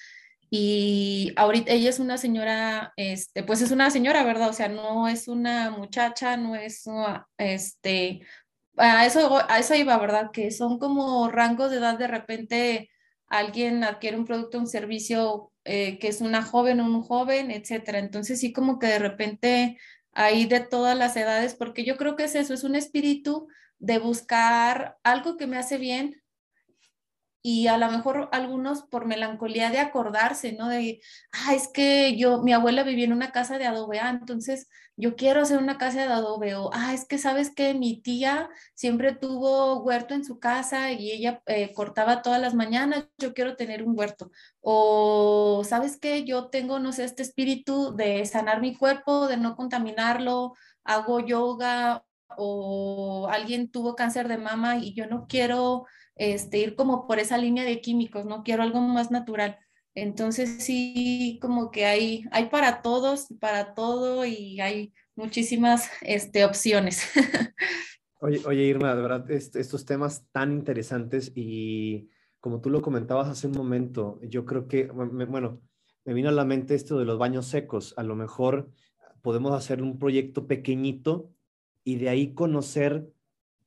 Y 0.50 1.32
ahorita 1.36 1.72
ella 1.72 1.90
es 1.90 1.98
una 1.98 2.18
señora, 2.18 2.92
este, 2.96 3.42
pues 3.42 3.60
es 3.62 3.70
una 3.70 3.90
señora, 3.90 4.24
¿verdad? 4.24 4.48
O 4.48 4.52
sea, 4.52 4.68
no 4.68 5.08
es 5.08 5.28
una 5.28 5.70
muchacha, 5.70 6.36
no 6.36 6.54
es, 6.56 6.84
este, 7.36 8.20
a 8.76 9.06
eso, 9.06 9.42
a 9.48 9.58
eso 9.58 9.74
iba, 9.74 9.96
¿verdad? 9.98 10.30
Que 10.32 10.50
son 10.50 10.78
como 10.78 11.28
rangos 11.28 11.70
de 11.70 11.78
edad, 11.78 11.98
de 11.98 12.06
repente 12.08 12.90
alguien 13.28 13.84
adquiere 13.84 14.16
un 14.16 14.24
producto, 14.24 14.58
un 14.58 14.66
servicio 14.66 15.52
eh, 15.68 15.98
que 15.98 16.08
es 16.08 16.22
una 16.22 16.42
joven 16.42 16.80
un 16.80 17.02
joven, 17.02 17.50
etcétera. 17.50 17.98
Entonces 17.98 18.40
sí 18.40 18.52
como 18.54 18.78
que 18.78 18.86
de 18.86 18.98
repente 18.98 19.78
hay 20.12 20.46
de 20.46 20.60
todas 20.60 20.96
las 20.96 21.14
edades, 21.16 21.54
porque 21.54 21.84
yo 21.84 21.96
creo 21.98 22.16
que 22.16 22.24
es 22.24 22.34
eso, 22.34 22.54
es 22.54 22.64
un 22.64 22.74
espíritu 22.74 23.48
de 23.78 23.98
buscar 23.98 24.96
algo 25.04 25.36
que 25.36 25.46
me 25.46 25.58
hace 25.58 25.76
bien, 25.76 26.22
y 27.42 27.68
a 27.68 27.76
lo 27.78 27.90
mejor 27.90 28.28
algunos 28.32 28.82
por 28.82 29.06
melancolía 29.06 29.70
de 29.70 29.78
acordarse, 29.78 30.52
¿no? 30.52 30.68
De, 30.68 31.00
ah, 31.32 31.54
es 31.54 31.68
que 31.68 32.16
yo, 32.16 32.42
mi 32.42 32.52
abuela 32.52 32.82
vivía 32.82 33.04
en 33.04 33.12
una 33.12 33.32
casa 33.32 33.58
de 33.58 33.66
adobe, 33.66 34.00
ah, 34.00 34.10
entonces 34.10 34.68
yo 34.96 35.14
quiero 35.16 35.42
hacer 35.42 35.58
una 35.58 35.78
casa 35.78 36.00
de 36.06 36.12
adobe, 36.12 36.56
o, 36.56 36.70
ah, 36.72 36.92
es 36.94 37.06
que 37.06 37.18
sabes 37.18 37.54
que 37.54 37.74
mi 37.74 38.02
tía 38.02 38.50
siempre 38.74 39.14
tuvo 39.14 39.82
huerto 39.82 40.14
en 40.14 40.24
su 40.24 40.40
casa 40.40 40.90
y 40.92 41.12
ella 41.12 41.42
eh, 41.46 41.72
cortaba 41.72 42.22
todas 42.22 42.40
las 42.40 42.54
mañanas, 42.54 43.06
yo 43.18 43.34
quiero 43.34 43.56
tener 43.56 43.82
un 43.84 43.96
huerto, 43.98 44.30
o, 44.60 45.62
sabes 45.64 45.98
que 45.98 46.24
yo 46.24 46.48
tengo, 46.50 46.78
no 46.80 46.92
sé, 46.92 47.04
este 47.04 47.22
espíritu 47.22 47.94
de 47.94 48.26
sanar 48.26 48.60
mi 48.60 48.74
cuerpo, 48.76 49.28
de 49.28 49.36
no 49.36 49.56
contaminarlo, 49.56 50.54
hago 50.84 51.20
yoga, 51.20 52.04
o 52.36 53.28
alguien 53.30 53.70
tuvo 53.70 53.96
cáncer 53.96 54.28
de 54.28 54.38
mama 54.38 54.76
y 54.78 54.94
yo 54.94 55.06
no 55.06 55.26
quiero 55.28 55.86
este, 56.18 56.58
ir 56.58 56.76
como 56.76 57.06
por 57.06 57.18
esa 57.18 57.38
línea 57.38 57.64
de 57.64 57.80
químicos, 57.80 58.26
no 58.26 58.42
quiero 58.42 58.62
algo 58.62 58.80
más 58.80 59.10
natural. 59.10 59.58
Entonces 59.94 60.62
sí, 60.62 61.38
como 61.40 61.70
que 61.70 61.86
hay, 61.86 62.24
hay 62.30 62.46
para 62.46 62.82
todos, 62.82 63.28
para 63.40 63.74
todo 63.74 64.24
y 64.24 64.60
hay 64.60 64.92
muchísimas 65.16 65.90
este, 66.02 66.44
opciones. 66.44 67.02
Oye, 68.20 68.40
oye, 68.46 68.64
Irma, 68.64 68.96
de 68.96 69.02
verdad, 69.02 69.30
estos 69.30 69.84
temas 69.84 70.26
tan 70.32 70.50
interesantes 70.50 71.30
y 71.36 72.08
como 72.40 72.60
tú 72.60 72.68
lo 72.68 72.82
comentabas 72.82 73.28
hace 73.28 73.46
un 73.46 73.52
momento, 73.52 74.18
yo 74.22 74.44
creo 74.44 74.66
que, 74.66 74.86
bueno, 74.86 75.60
me 76.04 76.14
vino 76.14 76.28
a 76.28 76.32
la 76.32 76.44
mente 76.44 76.74
esto 76.74 76.98
de 76.98 77.04
los 77.04 77.16
baños 77.16 77.46
secos. 77.46 77.94
A 77.96 78.02
lo 78.02 78.16
mejor 78.16 78.72
podemos 79.22 79.52
hacer 79.52 79.82
un 79.82 80.00
proyecto 80.00 80.48
pequeñito 80.48 81.30
y 81.84 81.96
de 81.96 82.08
ahí 82.08 82.34
conocer 82.34 83.08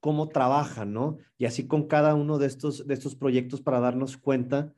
cómo 0.02 0.30
trabajan, 0.30 0.92
¿no? 0.92 1.20
Y 1.38 1.46
así 1.46 1.68
con 1.68 1.88
cada 1.88 2.16
uno 2.16 2.40
de 2.40 2.48
estos, 2.48 2.86
de 2.88 2.94
estos 2.96 3.16
proyectos 3.16 3.62
para 3.62 3.80
darnos 3.80 4.18
cuenta 4.18 4.74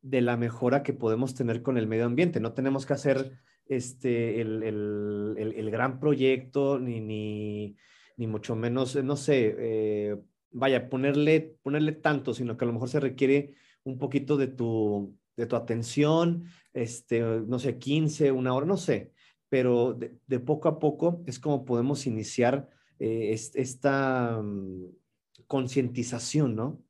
de 0.00 0.22
la 0.22 0.36
mejora 0.36 0.82
que 0.82 0.92
podemos 0.94 1.34
tener 1.34 1.62
con 1.62 1.76
el 1.76 1.88
medio 1.88 2.06
ambiente. 2.06 2.40
No 2.40 2.54
tenemos 2.54 2.86
que 2.86 2.92
hacer 2.94 3.32
este, 3.66 4.40
el, 4.40 4.62
el, 4.62 5.36
el, 5.36 5.70
gran 5.70 5.98
proyecto, 5.98 6.78
ni, 6.78 7.00
ni, 7.00 7.76
ni, 8.16 8.26
mucho 8.28 8.54
menos, 8.54 8.94
no 9.02 9.16
sé, 9.16 9.56
eh, 9.58 10.16
vaya, 10.52 10.88
ponerle, 10.88 11.58
ponerle 11.62 11.92
tanto, 11.92 12.32
sino 12.32 12.56
que 12.56 12.64
a 12.64 12.68
lo 12.68 12.72
mejor 12.72 12.88
se 12.88 13.00
requiere 13.00 13.54
un 13.82 13.98
poquito 13.98 14.36
de 14.36 14.46
tu, 14.46 15.18
de 15.36 15.46
tu 15.46 15.56
atención, 15.56 16.44
este, 16.72 17.20
no 17.20 17.58
sé, 17.58 17.78
15, 17.78 18.30
una 18.30 18.54
hora, 18.54 18.64
no 18.64 18.76
sé, 18.76 19.12
pero 19.48 19.92
de, 19.92 20.16
de 20.26 20.40
poco 20.40 20.68
a 20.68 20.78
poco 20.78 21.22
es 21.26 21.40
como 21.40 21.64
podemos 21.64 22.06
iniciar 22.06 22.70
eh, 22.98 23.32
esta 23.32 24.40
mm, 24.42 24.86
concientización, 25.46 26.54
¿no? 26.56 26.82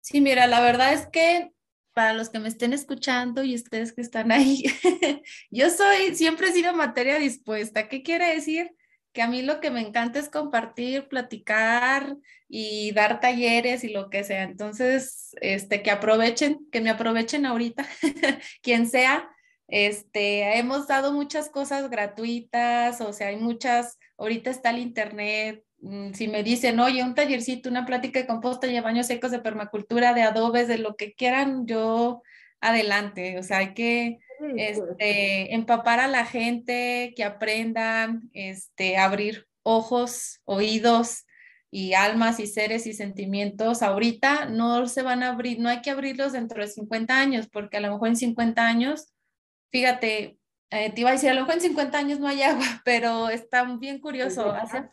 Sí, 0.00 0.20
mira, 0.20 0.46
la 0.46 0.60
verdad 0.60 0.92
es 0.92 1.06
que 1.06 1.52
para 1.94 2.12
los 2.12 2.28
que 2.28 2.40
me 2.40 2.48
estén 2.48 2.72
escuchando 2.72 3.44
y 3.44 3.54
ustedes 3.54 3.92
que 3.92 4.02
están 4.02 4.32
ahí, 4.32 4.64
yo 5.50 5.70
soy, 5.70 6.14
siempre 6.14 6.48
he 6.48 6.52
sido 6.52 6.74
materia 6.74 7.18
dispuesta. 7.18 7.88
¿Qué 7.88 8.02
quiere 8.02 8.34
decir? 8.34 8.74
Que 9.12 9.22
a 9.22 9.28
mí 9.28 9.42
lo 9.42 9.60
que 9.60 9.70
me 9.70 9.80
encanta 9.80 10.18
es 10.18 10.28
compartir, 10.28 11.08
platicar 11.08 12.16
y 12.48 12.92
dar 12.92 13.20
talleres 13.20 13.84
y 13.84 13.88
lo 13.90 14.10
que 14.10 14.24
sea. 14.24 14.42
Entonces, 14.42 15.36
este, 15.40 15.82
que 15.82 15.92
aprovechen, 15.92 16.68
que 16.70 16.80
me 16.80 16.90
aprovechen 16.90 17.46
ahorita, 17.46 17.86
quien 18.62 18.88
sea. 18.88 19.30
Este, 19.68 20.58
hemos 20.58 20.86
dado 20.86 21.12
muchas 21.12 21.48
cosas 21.48 21.88
gratuitas, 21.90 23.00
o 23.00 23.12
sea, 23.12 23.28
hay 23.28 23.36
muchas 23.36 23.98
ahorita 24.18 24.50
está 24.50 24.70
el 24.70 24.78
internet, 24.78 25.64
mm, 25.80 26.12
si 26.14 26.28
me 26.28 26.42
dicen, 26.42 26.80
oye, 26.80 27.02
un 27.02 27.14
tallercito, 27.14 27.68
una 27.68 27.86
plática 27.86 28.20
de 28.20 28.26
composta 28.26 28.66
y 28.66 28.80
baños 28.80 29.06
secos 29.06 29.30
de 29.30 29.40
permacultura, 29.40 30.14
de 30.14 30.22
adobes, 30.22 30.68
de 30.68 30.78
lo 30.78 30.96
que 30.96 31.14
quieran, 31.14 31.66
yo 31.66 32.22
adelante. 32.60 33.38
O 33.38 33.42
sea, 33.42 33.58
hay 33.58 33.74
que 33.74 34.18
este, 34.56 35.54
empapar 35.54 36.00
a 36.00 36.08
la 36.08 36.24
gente, 36.24 37.12
que 37.16 37.24
aprendan, 37.24 38.30
este, 38.32 38.96
abrir 38.96 39.46
ojos, 39.62 40.40
oídos 40.44 41.24
y 41.70 41.94
almas 41.94 42.40
y 42.40 42.46
seres 42.46 42.86
y 42.86 42.92
sentimientos. 42.94 43.82
Ahorita 43.82 44.46
no 44.46 44.86
se 44.86 45.02
van 45.02 45.22
a 45.22 45.30
abrir, 45.30 45.58
no 45.60 45.68
hay 45.68 45.82
que 45.82 45.90
abrirlos 45.90 46.32
dentro 46.32 46.62
de 46.62 46.68
50 46.68 47.18
años, 47.18 47.48
porque 47.48 47.78
a 47.78 47.80
lo 47.80 47.92
mejor 47.92 48.08
en 48.08 48.16
50 48.16 48.66
años, 48.66 49.13
fíjate, 49.74 50.38
eh, 50.70 50.92
te 50.92 51.00
iba 51.00 51.10
a 51.10 51.14
decir, 51.14 51.30
a 51.30 51.34
lo 51.34 51.40
mejor 51.40 51.54
en 51.54 51.62
50 51.62 51.98
años 51.98 52.20
no 52.20 52.28
hay 52.28 52.42
agua, 52.42 52.64
pero 52.84 53.28
está 53.28 53.64
bien 53.64 53.98
curioso. 53.98 54.52
Hace, 54.52 54.88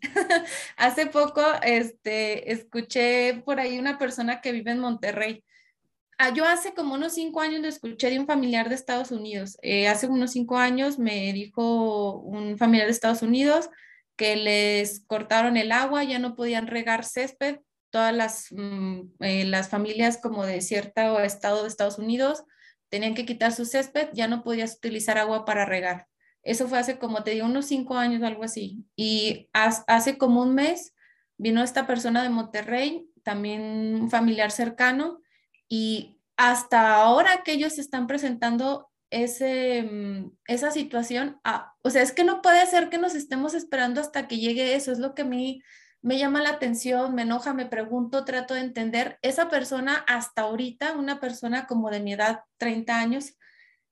hace 0.76 1.06
poco 1.06 1.42
este, 1.62 2.50
escuché 2.50 3.40
por 3.44 3.60
ahí 3.60 3.78
una 3.78 3.98
persona 3.98 4.40
que 4.40 4.50
vive 4.50 4.72
en 4.72 4.80
Monterrey. 4.80 5.44
Ah, 6.18 6.34
yo 6.34 6.44
hace 6.44 6.74
como 6.74 6.94
unos 6.94 7.14
cinco 7.14 7.40
años 7.40 7.60
lo 7.60 7.68
escuché 7.68 8.10
de 8.10 8.18
un 8.18 8.26
familiar 8.26 8.68
de 8.68 8.74
Estados 8.74 9.12
Unidos. 9.12 9.58
Eh, 9.62 9.86
hace 9.86 10.08
unos 10.08 10.32
cinco 10.32 10.58
años 10.58 10.98
me 10.98 11.32
dijo 11.32 12.18
un 12.18 12.58
familiar 12.58 12.88
de 12.88 12.92
Estados 12.92 13.22
Unidos 13.22 13.70
que 14.16 14.34
les 14.34 15.04
cortaron 15.06 15.56
el 15.56 15.70
agua, 15.70 16.02
ya 16.02 16.18
no 16.18 16.34
podían 16.34 16.66
regar 16.66 17.04
césped. 17.04 17.60
Todas 17.90 18.12
las, 18.12 18.48
mm, 18.50 19.02
eh, 19.20 19.44
las 19.44 19.68
familias 19.68 20.18
como 20.20 20.44
de 20.44 20.62
cierto 20.62 21.20
estado 21.20 21.62
de 21.62 21.68
Estados 21.68 21.98
Unidos 21.98 22.42
tenían 22.88 23.14
que 23.14 23.26
quitar 23.26 23.52
su 23.52 23.64
césped, 23.64 24.08
ya 24.12 24.28
no 24.28 24.42
podías 24.42 24.76
utilizar 24.76 25.18
agua 25.18 25.44
para 25.44 25.64
regar. 25.64 26.06
Eso 26.42 26.68
fue 26.68 26.78
hace 26.78 26.98
como 26.98 27.24
te 27.24 27.32
digo, 27.32 27.46
unos 27.46 27.66
cinco 27.66 27.96
años, 27.96 28.22
algo 28.22 28.44
así. 28.44 28.84
Y 28.94 29.48
hace 29.52 30.16
como 30.16 30.42
un 30.42 30.54
mes 30.54 30.94
vino 31.36 31.62
esta 31.62 31.86
persona 31.86 32.22
de 32.22 32.28
Monterrey, 32.28 33.06
también 33.24 34.00
un 34.00 34.10
familiar 34.10 34.50
cercano, 34.50 35.20
y 35.68 36.20
hasta 36.36 36.94
ahora 36.94 37.42
que 37.44 37.52
ellos 37.52 37.78
están 37.78 38.06
presentando 38.06 38.88
ese, 39.10 39.82
mm, 39.82 40.30
esa 40.46 40.70
situación, 40.70 41.40
ah, 41.44 41.74
o 41.82 41.90
sea, 41.90 42.02
es 42.02 42.12
que 42.12 42.24
no 42.24 42.42
puede 42.42 42.64
ser 42.66 42.90
que 42.90 42.98
nos 42.98 43.14
estemos 43.14 43.54
esperando 43.54 44.00
hasta 44.00 44.28
que 44.28 44.38
llegue 44.38 44.74
eso, 44.74 44.92
es 44.92 44.98
lo 44.98 45.14
que 45.14 45.22
a 45.22 45.26
mí 45.26 45.62
me 46.06 46.18
llama 46.18 46.40
la 46.40 46.50
atención, 46.50 47.16
me 47.16 47.22
enoja, 47.22 47.52
me 47.52 47.66
pregunto, 47.66 48.24
trato 48.24 48.54
de 48.54 48.60
entender. 48.60 49.18
Esa 49.22 49.48
persona 49.48 50.04
hasta 50.06 50.42
ahorita, 50.42 50.92
una 50.92 51.18
persona 51.18 51.66
como 51.66 51.90
de 51.90 51.98
mi 51.98 52.12
edad, 52.12 52.42
30 52.58 52.96
años, 52.96 53.36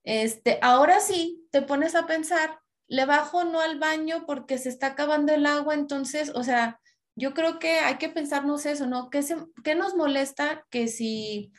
este, 0.04 0.60
ahora 0.62 1.00
sí 1.00 1.44
te 1.50 1.60
pones 1.60 1.96
a 1.96 2.06
pensar, 2.06 2.60
le 2.86 3.04
bajo 3.04 3.42
no 3.42 3.60
al 3.60 3.80
baño 3.80 4.26
porque 4.28 4.58
se 4.58 4.68
está 4.68 4.86
acabando 4.88 5.34
el 5.34 5.44
agua, 5.44 5.74
entonces, 5.74 6.30
o 6.36 6.44
sea, 6.44 6.78
yo 7.16 7.34
creo 7.34 7.58
que 7.58 7.80
hay 7.80 7.96
que 7.96 8.10
pensarnos 8.10 8.64
eso, 8.64 8.86
¿no? 8.86 9.10
¿Qué, 9.10 9.24
se, 9.24 9.34
qué 9.64 9.74
nos 9.74 9.96
molesta 9.96 10.64
que 10.70 10.86
si 10.86 11.50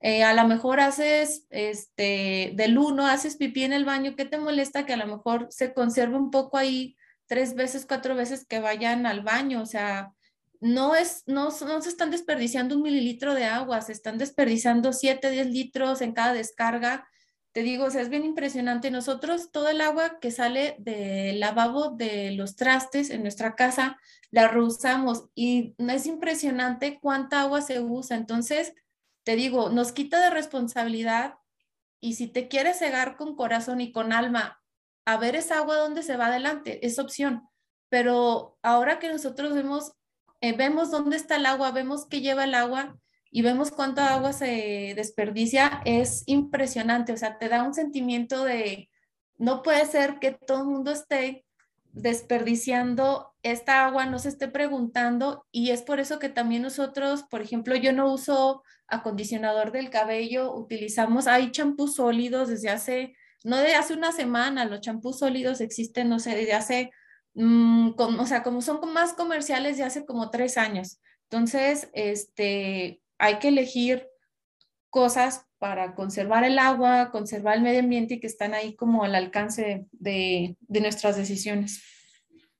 eh, 0.00 0.24
a 0.24 0.34
lo 0.34 0.46
mejor 0.46 0.80
haces 0.80 1.46
este, 1.48 2.52
del 2.54 2.76
uno, 2.76 3.06
haces 3.06 3.38
pipí 3.38 3.64
en 3.64 3.72
el 3.72 3.86
baño, 3.86 4.14
¿qué 4.14 4.26
te 4.26 4.36
molesta 4.36 4.84
que 4.84 4.92
a 4.92 4.98
lo 4.98 5.06
mejor 5.06 5.46
se 5.48 5.72
conserve 5.72 6.16
un 6.16 6.30
poco 6.30 6.58
ahí 6.58 6.98
tres 7.32 7.54
veces, 7.54 7.86
cuatro 7.86 8.14
veces 8.14 8.44
que 8.44 8.60
vayan 8.60 9.06
al 9.06 9.22
baño? 9.22 9.62
O 9.62 9.64
sea, 9.64 10.12
no, 10.60 10.94
es, 10.94 11.22
no, 11.26 11.44
no 11.44 11.80
se 11.80 11.88
están 11.88 12.10
desperdiciando 12.10 12.76
un 12.76 12.82
mililitro 12.82 13.32
de 13.34 13.46
agua, 13.46 13.80
se 13.80 13.92
están 13.92 14.18
desperdiciando 14.18 14.92
siete, 14.92 15.30
diez 15.30 15.46
litros 15.46 16.02
en 16.02 16.12
cada 16.12 16.34
descarga. 16.34 17.08
Te 17.52 17.62
digo, 17.62 17.86
o 17.86 17.90
sea, 17.90 18.02
es 18.02 18.10
bien 18.10 18.26
impresionante. 18.26 18.90
Nosotros 18.90 19.50
todo 19.50 19.70
el 19.70 19.80
agua 19.80 20.18
que 20.20 20.30
sale 20.30 20.76
del 20.78 21.40
lavabo 21.40 21.92
de 21.96 22.32
los 22.32 22.54
trastes 22.54 23.08
en 23.08 23.22
nuestra 23.22 23.56
casa 23.56 23.98
la 24.30 24.48
reusamos 24.48 25.30
y 25.34 25.74
no 25.78 25.94
es 25.94 26.04
impresionante 26.04 27.00
cuánta 27.00 27.40
agua 27.40 27.62
se 27.62 27.80
usa. 27.80 28.18
Entonces, 28.18 28.74
te 29.24 29.36
digo, 29.36 29.70
nos 29.70 29.92
quita 29.92 30.20
de 30.20 30.28
responsabilidad 30.28 31.36
y 31.98 32.12
si 32.16 32.26
te 32.26 32.48
quieres 32.48 32.78
cegar 32.78 33.16
con 33.16 33.36
corazón 33.36 33.80
y 33.80 33.90
con 33.90 34.12
alma 34.12 34.61
a 35.04 35.16
ver 35.16 35.36
esa 35.36 35.58
agua 35.58 35.76
donde 35.76 36.02
se 36.02 36.16
va 36.16 36.26
adelante, 36.26 36.86
es 36.86 36.98
opción. 36.98 37.48
Pero 37.88 38.58
ahora 38.62 38.98
que 38.98 39.08
nosotros 39.10 39.52
vemos 39.52 39.92
eh, 40.42 40.56
vemos 40.56 40.90
dónde 40.90 41.16
está 41.16 41.36
el 41.36 41.46
agua, 41.46 41.70
vemos 41.70 42.04
qué 42.06 42.20
lleva 42.20 42.42
el 42.42 42.54
agua 42.54 42.98
y 43.30 43.42
vemos 43.42 43.70
cuánta 43.70 44.12
agua 44.12 44.32
se 44.32 44.92
desperdicia, 44.96 45.80
es 45.84 46.24
impresionante. 46.26 47.12
O 47.12 47.16
sea, 47.16 47.38
te 47.38 47.48
da 47.48 47.62
un 47.62 47.74
sentimiento 47.74 48.44
de, 48.44 48.90
no 49.38 49.62
puede 49.62 49.86
ser 49.86 50.18
que 50.18 50.32
todo 50.32 50.62
el 50.62 50.68
mundo 50.68 50.90
esté 50.90 51.44
desperdiciando 51.92 53.32
esta 53.44 53.86
agua, 53.86 54.06
no 54.06 54.18
se 54.18 54.30
esté 54.30 54.48
preguntando 54.48 55.46
y 55.52 55.70
es 55.70 55.82
por 55.82 56.00
eso 56.00 56.18
que 56.18 56.28
también 56.28 56.62
nosotros, 56.62 57.22
por 57.30 57.40
ejemplo, 57.40 57.76
yo 57.76 57.92
no 57.92 58.12
uso 58.12 58.64
acondicionador 58.88 59.70
del 59.70 59.90
cabello, 59.90 60.52
utilizamos, 60.52 61.28
hay 61.28 61.52
champús 61.52 61.94
sólidos 61.94 62.48
desde 62.48 62.70
hace, 62.70 63.14
no 63.44 63.58
de 63.58 63.74
hace 63.74 63.94
una 63.94 64.12
semana, 64.12 64.64
los 64.64 64.80
champús 64.80 65.18
sólidos 65.18 65.60
existen, 65.60 66.08
no 66.08 66.18
sé, 66.18 66.34
desde 66.34 66.52
hace 66.52 66.90
Mm, 67.34 67.92
o 67.96 68.26
sea, 68.26 68.42
como 68.42 68.60
son 68.60 68.92
más 68.92 69.14
comerciales 69.14 69.76
de 69.76 69.84
hace 69.84 70.04
como 70.04 70.30
tres 70.30 70.58
años. 70.58 71.00
Entonces, 71.30 71.88
este, 71.94 73.00
hay 73.18 73.38
que 73.38 73.48
elegir 73.48 74.06
cosas 74.90 75.46
para 75.58 75.94
conservar 75.94 76.44
el 76.44 76.58
agua, 76.58 77.10
conservar 77.10 77.56
el 77.56 77.62
medio 77.62 77.80
ambiente 77.80 78.14
y 78.14 78.20
que 78.20 78.26
están 78.26 78.52
ahí 78.52 78.74
como 78.74 79.04
al 79.04 79.14
alcance 79.14 79.86
de, 79.92 80.56
de 80.60 80.80
nuestras 80.80 81.16
decisiones. 81.16 81.82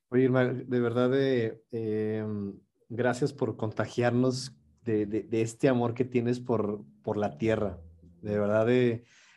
Oye, 0.08 0.24
Irma, 0.24 0.44
de 0.44 0.80
verdad, 0.80 1.10
eh, 1.14 1.60
em, 1.72 2.54
gracias 2.88 3.32
por 3.32 3.56
contagiarnos 3.56 4.56
de, 4.84 5.06
de, 5.06 5.42
este 5.42 5.68
amor 5.68 5.94
que 5.94 6.04
tienes 6.04 6.40
por, 6.40 6.84
por 7.02 7.16
la 7.16 7.36
tierra. 7.36 7.78
De 8.22 8.38
verdad, 8.38 8.68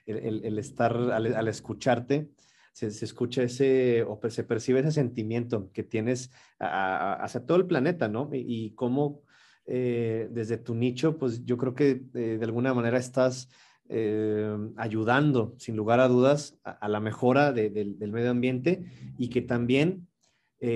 el, 0.05 0.45
el, 0.45 0.59
estar 0.59 0.95
al, 0.95 1.47
escucharte, 1.47 2.29
se, 2.75 2.87
escucha 2.87 3.43
ese, 3.43 4.03
o 4.03 4.19
se 4.29 4.43
percibe 4.43 4.81
ese 4.81 4.91
sentimiento 4.91 5.71
que 5.71 5.83
tienes 5.83 6.31
hacia 6.59 7.45
todo 7.45 7.57
el 7.57 7.67
planeta, 7.67 8.09
¿no? 8.09 8.29
Y, 8.33 8.71
cómo 8.71 9.21
eh, 9.65 10.27
desde 10.31 10.57
tu 10.57 10.75
nicho, 10.75 11.17
pues 11.17 11.45
yo 11.45 11.57
creo 11.57 11.73
que 11.73 12.03
eh, 12.13 12.37
de 12.37 12.43
alguna 12.45 12.73
manera 12.73 12.97
estás 12.97 13.49
eh, 13.87 14.55
ayudando, 14.75 15.55
sin 15.57 15.77
lugar 15.77 16.01
a 16.01 16.09
dudas, 16.09 16.57
a, 16.63 16.89
la 16.89 16.99
mejora 16.99 17.53
del 17.53 18.11
medio 18.11 18.31
ambiente 18.31 18.85
y 19.17 19.29
que 19.29 19.41
también 19.41 20.07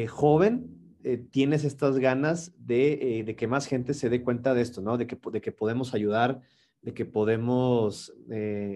joven 0.07 0.75
tienes 1.31 1.63
estas 1.63 1.97
ganas 1.97 2.53
de, 2.57 3.35
que 3.37 3.47
más 3.47 3.65
gente 3.65 3.93
se 3.93 4.09
dé 4.09 4.21
cuenta 4.21 4.53
de 4.53 4.61
esto, 4.61 4.81
¿no? 4.81 4.97
De 4.97 5.05
que, 5.05 5.17
de 5.31 5.41
que 5.41 5.51
podemos 5.51 5.93
ayudar, 5.93 6.41
de 6.81 6.93
que 6.93 7.05
podemos 7.05 8.13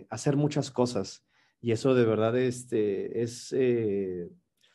hacer 0.09 0.35
muchas 0.35 0.71
cosas. 0.71 1.23
Y 1.63 1.71
eso 1.71 1.95
de 1.95 2.03
verdad 2.03 2.37
este, 2.37 3.23
es, 3.23 3.53
eh, 3.57 4.27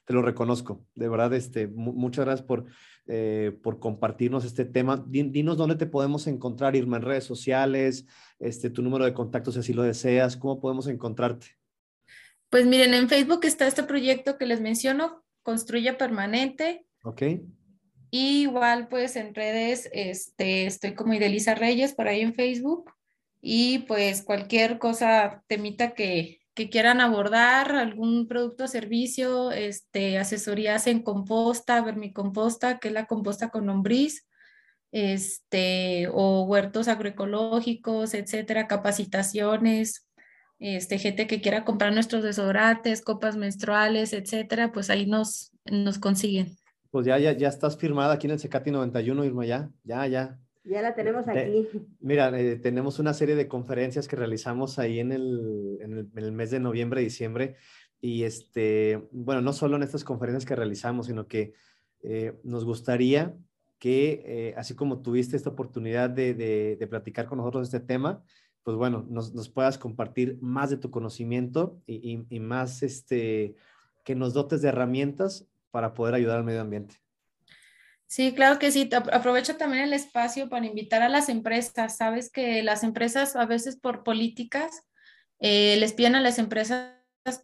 te 0.06 0.14
lo 0.14 0.22
reconozco. 0.22 0.86
De 0.94 1.06
verdad, 1.10 1.34
este, 1.34 1.66
muchas 1.66 2.24
gracias 2.24 2.46
por, 2.46 2.64
eh, 3.06 3.54
por 3.62 3.78
compartirnos 3.78 4.46
este 4.46 4.64
tema. 4.64 5.04
Dinos 5.06 5.58
dónde 5.58 5.76
te 5.76 5.84
podemos 5.84 6.26
encontrar, 6.26 6.74
Irma, 6.76 6.96
en 6.96 7.02
redes 7.02 7.24
sociales, 7.24 8.06
este, 8.38 8.70
tu 8.70 8.80
número 8.80 9.04
de 9.04 9.12
contacto 9.12 9.52
si 9.52 9.58
así 9.58 9.74
lo 9.74 9.82
deseas, 9.82 10.38
cómo 10.38 10.60
podemos 10.60 10.86
encontrarte. 10.86 11.48
Pues 12.48 12.64
miren, 12.64 12.94
en 12.94 13.10
Facebook 13.10 13.44
está 13.44 13.66
este 13.66 13.82
proyecto 13.82 14.38
que 14.38 14.46
les 14.46 14.62
menciono, 14.62 15.22
Construye 15.42 15.92
Permanente. 15.92 16.86
Ok. 17.04 17.22
Y 18.10 18.40
igual, 18.40 18.88
pues 18.88 19.14
en 19.16 19.34
redes, 19.34 19.90
este, 19.92 20.64
estoy 20.64 20.94
como 20.94 21.12
Idelisa 21.12 21.54
Reyes 21.54 21.92
por 21.92 22.08
ahí 22.08 22.22
en 22.22 22.32
Facebook. 22.32 22.90
Y 23.40 23.80
pues 23.80 24.22
cualquier 24.22 24.78
cosa, 24.78 25.42
temita 25.46 25.94
que, 25.94 26.40
que 26.54 26.70
quieran 26.70 27.00
abordar 27.00 27.76
algún 27.76 28.26
producto 28.26 28.64
o 28.64 28.68
servicio, 28.68 29.52
este, 29.52 30.18
asesorías 30.18 30.86
en 30.88 31.02
composta, 31.02 31.80
vermicomposta, 31.82 32.78
que 32.78 32.88
es 32.88 32.94
la 32.94 33.06
composta 33.06 33.50
con 33.50 33.66
lombriz, 33.66 34.26
este, 34.90 36.08
o 36.12 36.44
huertos 36.44 36.88
agroecológicos, 36.88 38.14
etcétera, 38.14 38.66
capacitaciones, 38.66 40.08
este, 40.58 40.98
gente 40.98 41.26
que 41.28 41.40
quiera 41.40 41.64
comprar 41.64 41.92
nuestros 41.92 42.24
desodorantes, 42.24 43.02
copas 43.02 43.36
menstruales, 43.36 44.12
etcétera, 44.12 44.72
pues 44.72 44.90
ahí 44.90 45.06
nos, 45.06 45.52
nos 45.64 45.98
consiguen. 45.98 46.56
Pues 46.90 47.06
ya, 47.06 47.18
ya, 47.18 47.32
ya 47.32 47.48
estás 47.48 47.76
firmada 47.76 48.14
aquí 48.14 48.26
en 48.26 48.32
el 48.32 48.40
Secati 48.40 48.70
91, 48.70 49.24
Irma, 49.24 49.46
ya, 49.46 49.70
ya, 49.84 50.06
ya. 50.06 50.38
Ya 50.68 50.82
la 50.82 50.94
tenemos 50.94 51.26
aquí. 51.26 51.66
mira, 52.00 52.38
eh, 52.38 52.56
tenemos 52.56 52.98
una 52.98 53.14
serie 53.14 53.34
de 53.34 53.48
conferencias 53.48 54.06
que 54.06 54.16
realizamos 54.16 54.78
ahí 54.78 55.00
en 55.00 55.12
el, 55.12 55.78
en 55.80 56.10
el, 56.14 56.32
mes 56.32 56.50
de 56.50 56.60
noviembre, 56.60 57.00
diciembre. 57.00 57.56
Y 58.00 58.24
este, 58.24 59.08
bueno, 59.10 59.40
no 59.40 59.52
solo 59.54 59.76
en 59.76 59.82
estas 59.82 60.04
conferencias 60.04 60.44
que 60.44 60.54
realizamos, 60.54 61.06
sino 61.06 61.26
que 61.26 61.54
eh, 62.02 62.38
nos 62.44 62.64
gustaría 62.66 63.34
que, 63.78 64.22
eh, 64.26 64.54
así 64.58 64.74
como 64.74 65.00
tuviste 65.00 65.36
esta 65.36 65.50
oportunidad 65.50 66.10
de, 66.10 66.34
de, 66.34 66.86
platicar 66.86 67.26
con 67.26 67.38
nosotros 67.38 67.66
este 67.66 67.80
tema, 67.80 68.22
pues 68.62 68.76
bueno, 68.76 69.06
nos, 69.08 69.34
nos 69.34 69.48
puedas 69.48 69.78
compartir 69.78 70.36
más 70.42 70.68
de 70.68 70.76
tu 70.76 70.90
conocimiento 70.90 71.80
y, 71.86 72.12
y, 72.12 72.26
y 72.28 72.40
más, 72.40 72.82
este, 72.82 73.56
que 74.04 74.14
nos 74.14 74.34
dotes 74.34 74.60
de 74.60 74.68
herramientas 74.68 75.48
para 75.70 75.94
poder 75.94 76.14
ayudar 76.14 76.38
al 76.38 76.44
medio 76.44 76.60
ambiente. 76.60 76.96
Sí, 78.08 78.32
claro 78.34 78.58
que 78.58 78.72
sí. 78.72 78.88
Aprovecho 79.12 79.56
también 79.56 79.84
el 79.84 79.92
espacio 79.92 80.48
para 80.48 80.64
invitar 80.64 81.02
a 81.02 81.10
las 81.10 81.28
empresas. 81.28 81.98
Sabes 81.98 82.30
que 82.30 82.62
las 82.62 82.82
empresas 82.82 83.36
a 83.36 83.44
veces 83.44 83.76
por 83.76 84.02
políticas 84.02 84.82
eh, 85.40 85.76
les 85.78 85.92
piden 85.92 86.14
a 86.14 86.20
las 86.20 86.38
empresas 86.38 86.94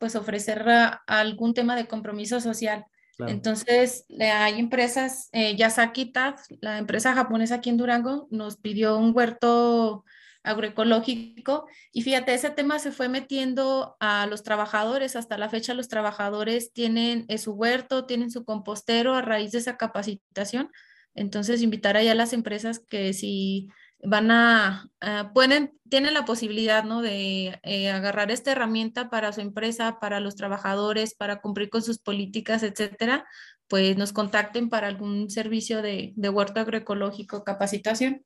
pues 0.00 0.16
ofrecer 0.16 0.64
algún 1.07 1.53
tema 1.53 1.77
de 1.77 1.87
compromiso 1.87 2.40
social. 2.40 2.87
Entonces, 3.18 4.07
hay 4.18 4.59
empresas, 4.59 5.29
eh, 5.33 5.55
Yasaki 5.55 6.12
la 6.61 6.79
empresa 6.79 7.14
japonesa 7.14 7.57
aquí 7.57 7.70
en 7.70 7.77
Durango, 7.77 8.27
nos 8.31 8.57
pidió 8.57 8.96
un 8.96 9.12
huerto 9.14 10.05
agroecológico. 10.45 11.67
Y 11.93 12.03
fíjate, 12.03 12.35
ese 12.35 12.51
tema 12.51 12.79
se 12.79 12.93
fue 12.93 13.09
metiendo 13.09 13.97
a 13.99 14.27
los 14.27 14.43
trabajadores. 14.43 15.17
Hasta 15.17 15.39
la 15.39 15.49
fecha 15.49 15.75
los 15.75 15.89
trabajadores 15.89 16.73
tienen 16.73 17.25
eh, 17.29 17.39
su 17.39 17.53
huerto, 17.53 18.07
tienen 18.07 18.31
su 18.31 18.45
compostero 18.45 19.15
a 19.15 19.23
raíz 19.23 19.53
de 19.53 19.59
esa 19.59 19.77
capacitación. 19.77 20.71
Entonces, 21.15 21.63
invitar 21.63 21.97
allá 21.97 22.13
a 22.13 22.17
las 22.17 22.33
empresas 22.33 22.81
que 22.89 23.13
si 23.13 23.69
van 24.03 24.31
a, 24.31 24.91
pueden, 25.33 25.73
tienen 25.89 26.13
la 26.13 26.25
posibilidad, 26.25 26.85
¿no? 26.85 27.01
De 27.01 27.59
eh, 27.63 27.91
agarrar 27.91 28.31
esta 28.31 28.53
herramienta 28.53 29.09
para 29.09 29.33
su 29.33 29.41
empresa, 29.41 29.99
para 30.01 30.21
los 30.21 30.37
trabajadores, 30.37 31.15
para 31.15 31.41
cumplir 31.41 31.71
con 31.71 31.83
sus 31.83 31.99
políticas, 31.99 32.63
etcétera, 32.63 33.27
pues 33.69 33.97
nos 33.97 34.13
contacten 34.13 34.69
para 34.69 34.89
algún 34.89 35.31
servicio 35.31 35.81
de, 35.81 36.13
de 36.17 36.29
huerto 36.29 36.61
agroecológico, 36.61 37.45
capacitación. 37.45 38.25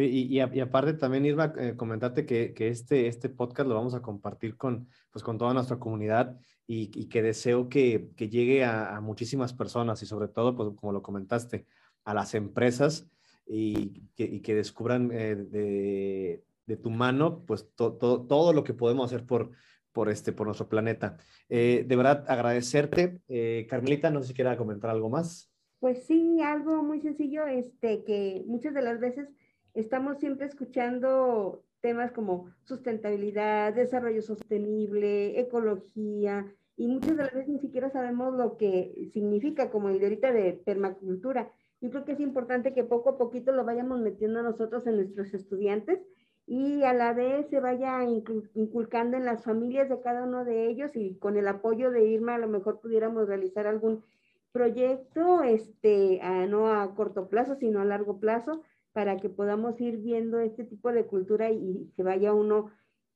Y, 0.00 0.38
y, 0.38 0.60
aparte 0.60 0.94
también, 0.94 1.26
Irma, 1.26 1.52
eh, 1.58 1.74
comentarte 1.76 2.26
que, 2.26 2.54
que, 2.54 2.68
este, 2.68 3.06
este 3.06 3.28
podcast 3.28 3.68
lo 3.68 3.74
vamos 3.74 3.94
a 3.94 4.02
compartir 4.02 4.56
con, 4.56 4.88
pues, 5.10 5.22
con 5.24 5.38
toda 5.38 5.54
nuestra 5.54 5.78
comunidad 5.78 6.38
y, 6.66 6.90
y 6.94 7.08
que 7.08 7.22
deseo 7.22 7.68
que, 7.68 8.10
que 8.16 8.28
llegue 8.28 8.64
a, 8.64 8.96
a, 8.96 9.00
muchísimas 9.00 9.52
personas 9.52 10.02
y 10.02 10.06
sobre 10.06 10.28
todo, 10.28 10.56
pues 10.56 10.70
como 10.76 10.92
lo 10.92 11.02
comentaste, 11.02 11.66
a 12.04 12.14
las 12.14 12.34
empresas 12.34 13.10
y 13.46 14.08
que, 14.14 14.40
que 14.40 14.54
descubran 14.54 15.10
eh, 15.12 15.36
de, 15.36 16.44
de, 16.66 16.76
tu 16.76 16.90
mano, 16.90 17.44
pues 17.46 17.68
todo 17.74 18.52
lo 18.52 18.64
que 18.64 18.74
podemos 18.74 19.06
hacer 19.06 19.26
por, 19.26 19.50
por, 19.92 20.08
este, 20.08 20.32
por 20.32 20.46
nuestro 20.46 20.68
planeta. 20.68 21.16
Eh, 21.48 21.84
de 21.86 21.96
verdad, 21.96 22.24
agradecerte. 22.28 23.20
Carmelita, 23.68 24.10
no 24.10 24.22
sé 24.22 24.28
si 24.28 24.34
quiera 24.34 24.56
comentar 24.56 24.90
algo 24.90 25.08
más. 25.08 25.50
Pues 25.80 26.04
sí, 26.04 26.42
algo 26.42 26.82
muy 26.82 27.00
sencillo, 27.00 27.46
este, 27.46 28.04
que 28.04 28.44
muchas 28.46 28.74
de 28.74 28.82
las 28.82 29.00
veces 29.00 29.30
estamos 29.74 30.18
siempre 30.18 30.46
escuchando 30.46 31.62
temas 31.80 32.12
como 32.12 32.50
sustentabilidad, 32.64 33.74
desarrollo 33.74 34.22
sostenible, 34.22 35.40
ecología, 35.40 36.46
y 36.80 36.88
muchas 36.88 37.16
de 37.16 37.24
las 37.24 37.34
veces 37.34 37.48
ni 37.48 37.58
siquiera 37.58 37.90
sabemos 37.90 38.34
lo 38.34 38.56
que 38.56 39.10
significa, 39.12 39.70
como 39.70 39.90
el 39.90 39.98
de 39.98 40.06
ahorita 40.06 40.32
de 40.32 40.54
permacultura. 40.64 41.52
Yo 41.82 41.90
creo 41.90 42.06
que 42.06 42.12
es 42.12 42.20
importante 42.20 42.72
que 42.72 42.84
poco 42.84 43.10
a 43.10 43.18
poquito 43.18 43.52
lo 43.52 43.64
vayamos 43.64 44.00
metiendo 44.00 44.42
nosotros 44.42 44.86
en 44.86 44.96
nuestros 44.96 45.34
estudiantes 45.34 46.00
y 46.46 46.82
a 46.84 46.94
la 46.94 47.12
vez 47.12 47.48
se 47.50 47.60
vaya 47.60 48.02
inculcando 48.02 49.18
en 49.18 49.26
las 49.26 49.44
familias 49.44 49.90
de 49.90 50.00
cada 50.00 50.24
uno 50.24 50.44
de 50.44 50.68
ellos 50.68 50.90
y 50.94 51.16
con 51.16 51.36
el 51.36 51.48
apoyo 51.48 51.90
de 51.90 52.06
Irma 52.06 52.36
a 52.36 52.38
lo 52.38 52.48
mejor 52.48 52.80
pudiéramos 52.80 53.28
realizar 53.28 53.66
algún 53.66 54.02
proyecto, 54.50 55.42
este, 55.42 56.18
no 56.48 56.72
a 56.72 56.94
corto 56.94 57.28
plazo, 57.28 57.56
sino 57.56 57.80
a 57.80 57.84
largo 57.84 58.18
plazo, 58.18 58.62
para 58.92 59.16
que 59.18 59.28
podamos 59.28 59.80
ir 59.80 59.98
viendo 59.98 60.40
este 60.40 60.64
tipo 60.64 60.92
de 60.92 61.06
cultura 61.06 61.50
y, 61.50 61.90
se 61.96 62.02
vaya 62.02 62.32
uno 62.32 62.70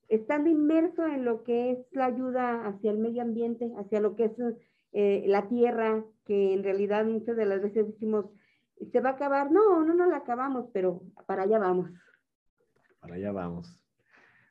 estando 0.09 0.51
inmerso 0.51 1.07
en 1.07 1.25
lo 1.25 1.45
que 1.45 1.73
es 1.73 1.79
la 1.93 2.07
ayuda 2.07 2.67
hacia 2.67 2.91
el 2.91 2.99
medio 2.99 3.23
ambiente, 3.23 3.73
hacia 3.79 4.01
lo 4.01 4.17
que 4.17 4.27
es 4.27 4.33
eh, 4.93 5.25
la 5.27 5.49
tierra, 5.49 6.05
que 6.25 6.55
en 6.55 6.63
realidad 6.63 7.05
muchas 7.05 7.37
de 7.37 7.47
las 7.47 7.63
veces 7.63 7.87
decimos, 7.87 8.27
se 8.93 9.01
va 9.01 9.11
a 9.11 9.13
acabar. 9.13 9.51
No, 9.51 9.83
no, 9.85 9.95
no 9.95 10.07
la 10.07 10.19
acabamos, 10.19 10.69
pero 10.73 11.03
para 11.27 11.43
allá 11.43 11.59
vamos. 11.59 11.91
Para 13.01 13.15
allá 13.15 13.33
vamos. 13.33 13.79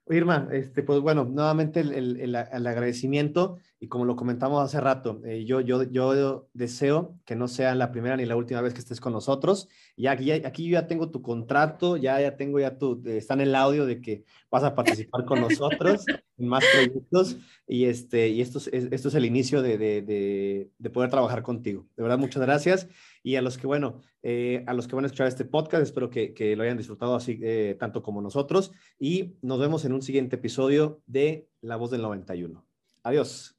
Irma, 0.10 0.50
este, 0.52 0.84
pues 0.84 1.00
bueno, 1.00 1.24
nuevamente 1.24 1.80
el, 1.80 2.36
agradecimiento 2.36 3.58
y 3.84 3.90
como 3.90 4.06
lo 4.06 4.16
comentamos 4.16 4.64
hace 4.64 4.80
rato, 4.80 5.20
eh, 5.26 5.44
yo, 5.44 5.60
yo, 5.60 5.84
yo 5.84 6.48
deseo 6.54 7.20
que 7.26 7.36
no 7.36 7.50
sea 7.50 7.76
la 7.76 7.92
primera 7.92 8.16
ni 8.16 8.26
la 8.26 8.38
última 8.38 8.62
vez 8.62 8.74
que 8.74 8.80
estés 8.80 9.02
con 9.02 9.12
nosotros. 9.12 9.68
Ya 9.98 10.12
aquí, 10.12 10.32
aquí 10.32 10.70
yo 10.70 10.80
ya 10.80 10.88
tengo 10.88 11.12
tu 11.12 11.22
contrato, 11.22 11.98
ya, 11.98 12.22
ya 12.22 12.38
tengo 12.38 12.62
ya 12.62 12.78
tu, 12.78 13.04
eh, 13.06 13.18
está 13.18 13.34
en 13.34 13.42
el 13.42 13.54
audio 13.54 13.86
de 13.86 14.00
que 14.00 14.24
vas 14.50 14.64
a 14.64 14.74
participar 14.74 15.26
con 15.26 15.42
nosotros 15.42 16.06
en 16.38 16.48
más 16.48 16.64
proyectos 16.72 17.36
y, 17.68 17.84
este, 17.84 18.30
y 18.30 18.40
esto, 18.40 18.60
es, 18.60 18.68
esto 18.68 19.10
es 19.10 19.16
el 19.16 19.26
inicio 19.26 19.62
de, 19.62 19.78
de, 19.78 20.72
de 20.78 20.90
poder 20.90 21.10
trabajar 21.10 21.44
contigo. 21.44 21.86
De 21.98 22.04
verdad, 22.04 22.18
muchas 22.18 22.42
gracias. 22.42 22.88
Y 23.22 23.36
a 23.36 23.42
los 23.42 23.58
que, 23.58 23.68
bueno, 23.68 24.00
eh, 24.22 24.64
a 24.66 24.74
los 24.74 24.88
que 24.88 24.96
van 24.96 25.04
a 25.04 25.08
escuchar 25.08 25.28
este 25.28 25.44
podcast, 25.44 25.84
espero 25.84 26.10
que, 26.10 26.34
que 26.34 26.56
lo 26.56 26.64
hayan 26.64 26.78
disfrutado 26.78 27.16
así 27.16 27.38
eh, 27.44 27.76
tanto 27.78 28.02
como 28.02 28.22
nosotros. 28.22 28.72
Y 28.98 29.36
nos 29.42 29.60
vemos 29.60 29.84
en 29.84 29.92
un 29.92 30.02
siguiente 30.02 30.38
episodio 30.38 31.02
de 31.06 31.50
La 31.60 31.76
Voz 31.76 31.92
del 31.92 32.02
91. 32.02 32.66
Adiós. 33.04 33.58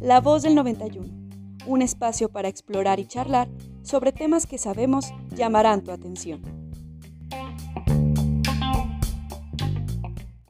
La 0.00 0.20
Voz 0.20 0.42
del 0.42 0.54
91, 0.54 1.06
un 1.66 1.82
espacio 1.82 2.30
para 2.30 2.48
explorar 2.48 2.98
y 2.98 3.06
charlar 3.06 3.48
sobre 3.82 4.12
temas 4.12 4.46
que 4.46 4.56
sabemos 4.56 5.12
llamarán 5.34 5.82
tu 5.84 5.90
atención. 5.90 6.57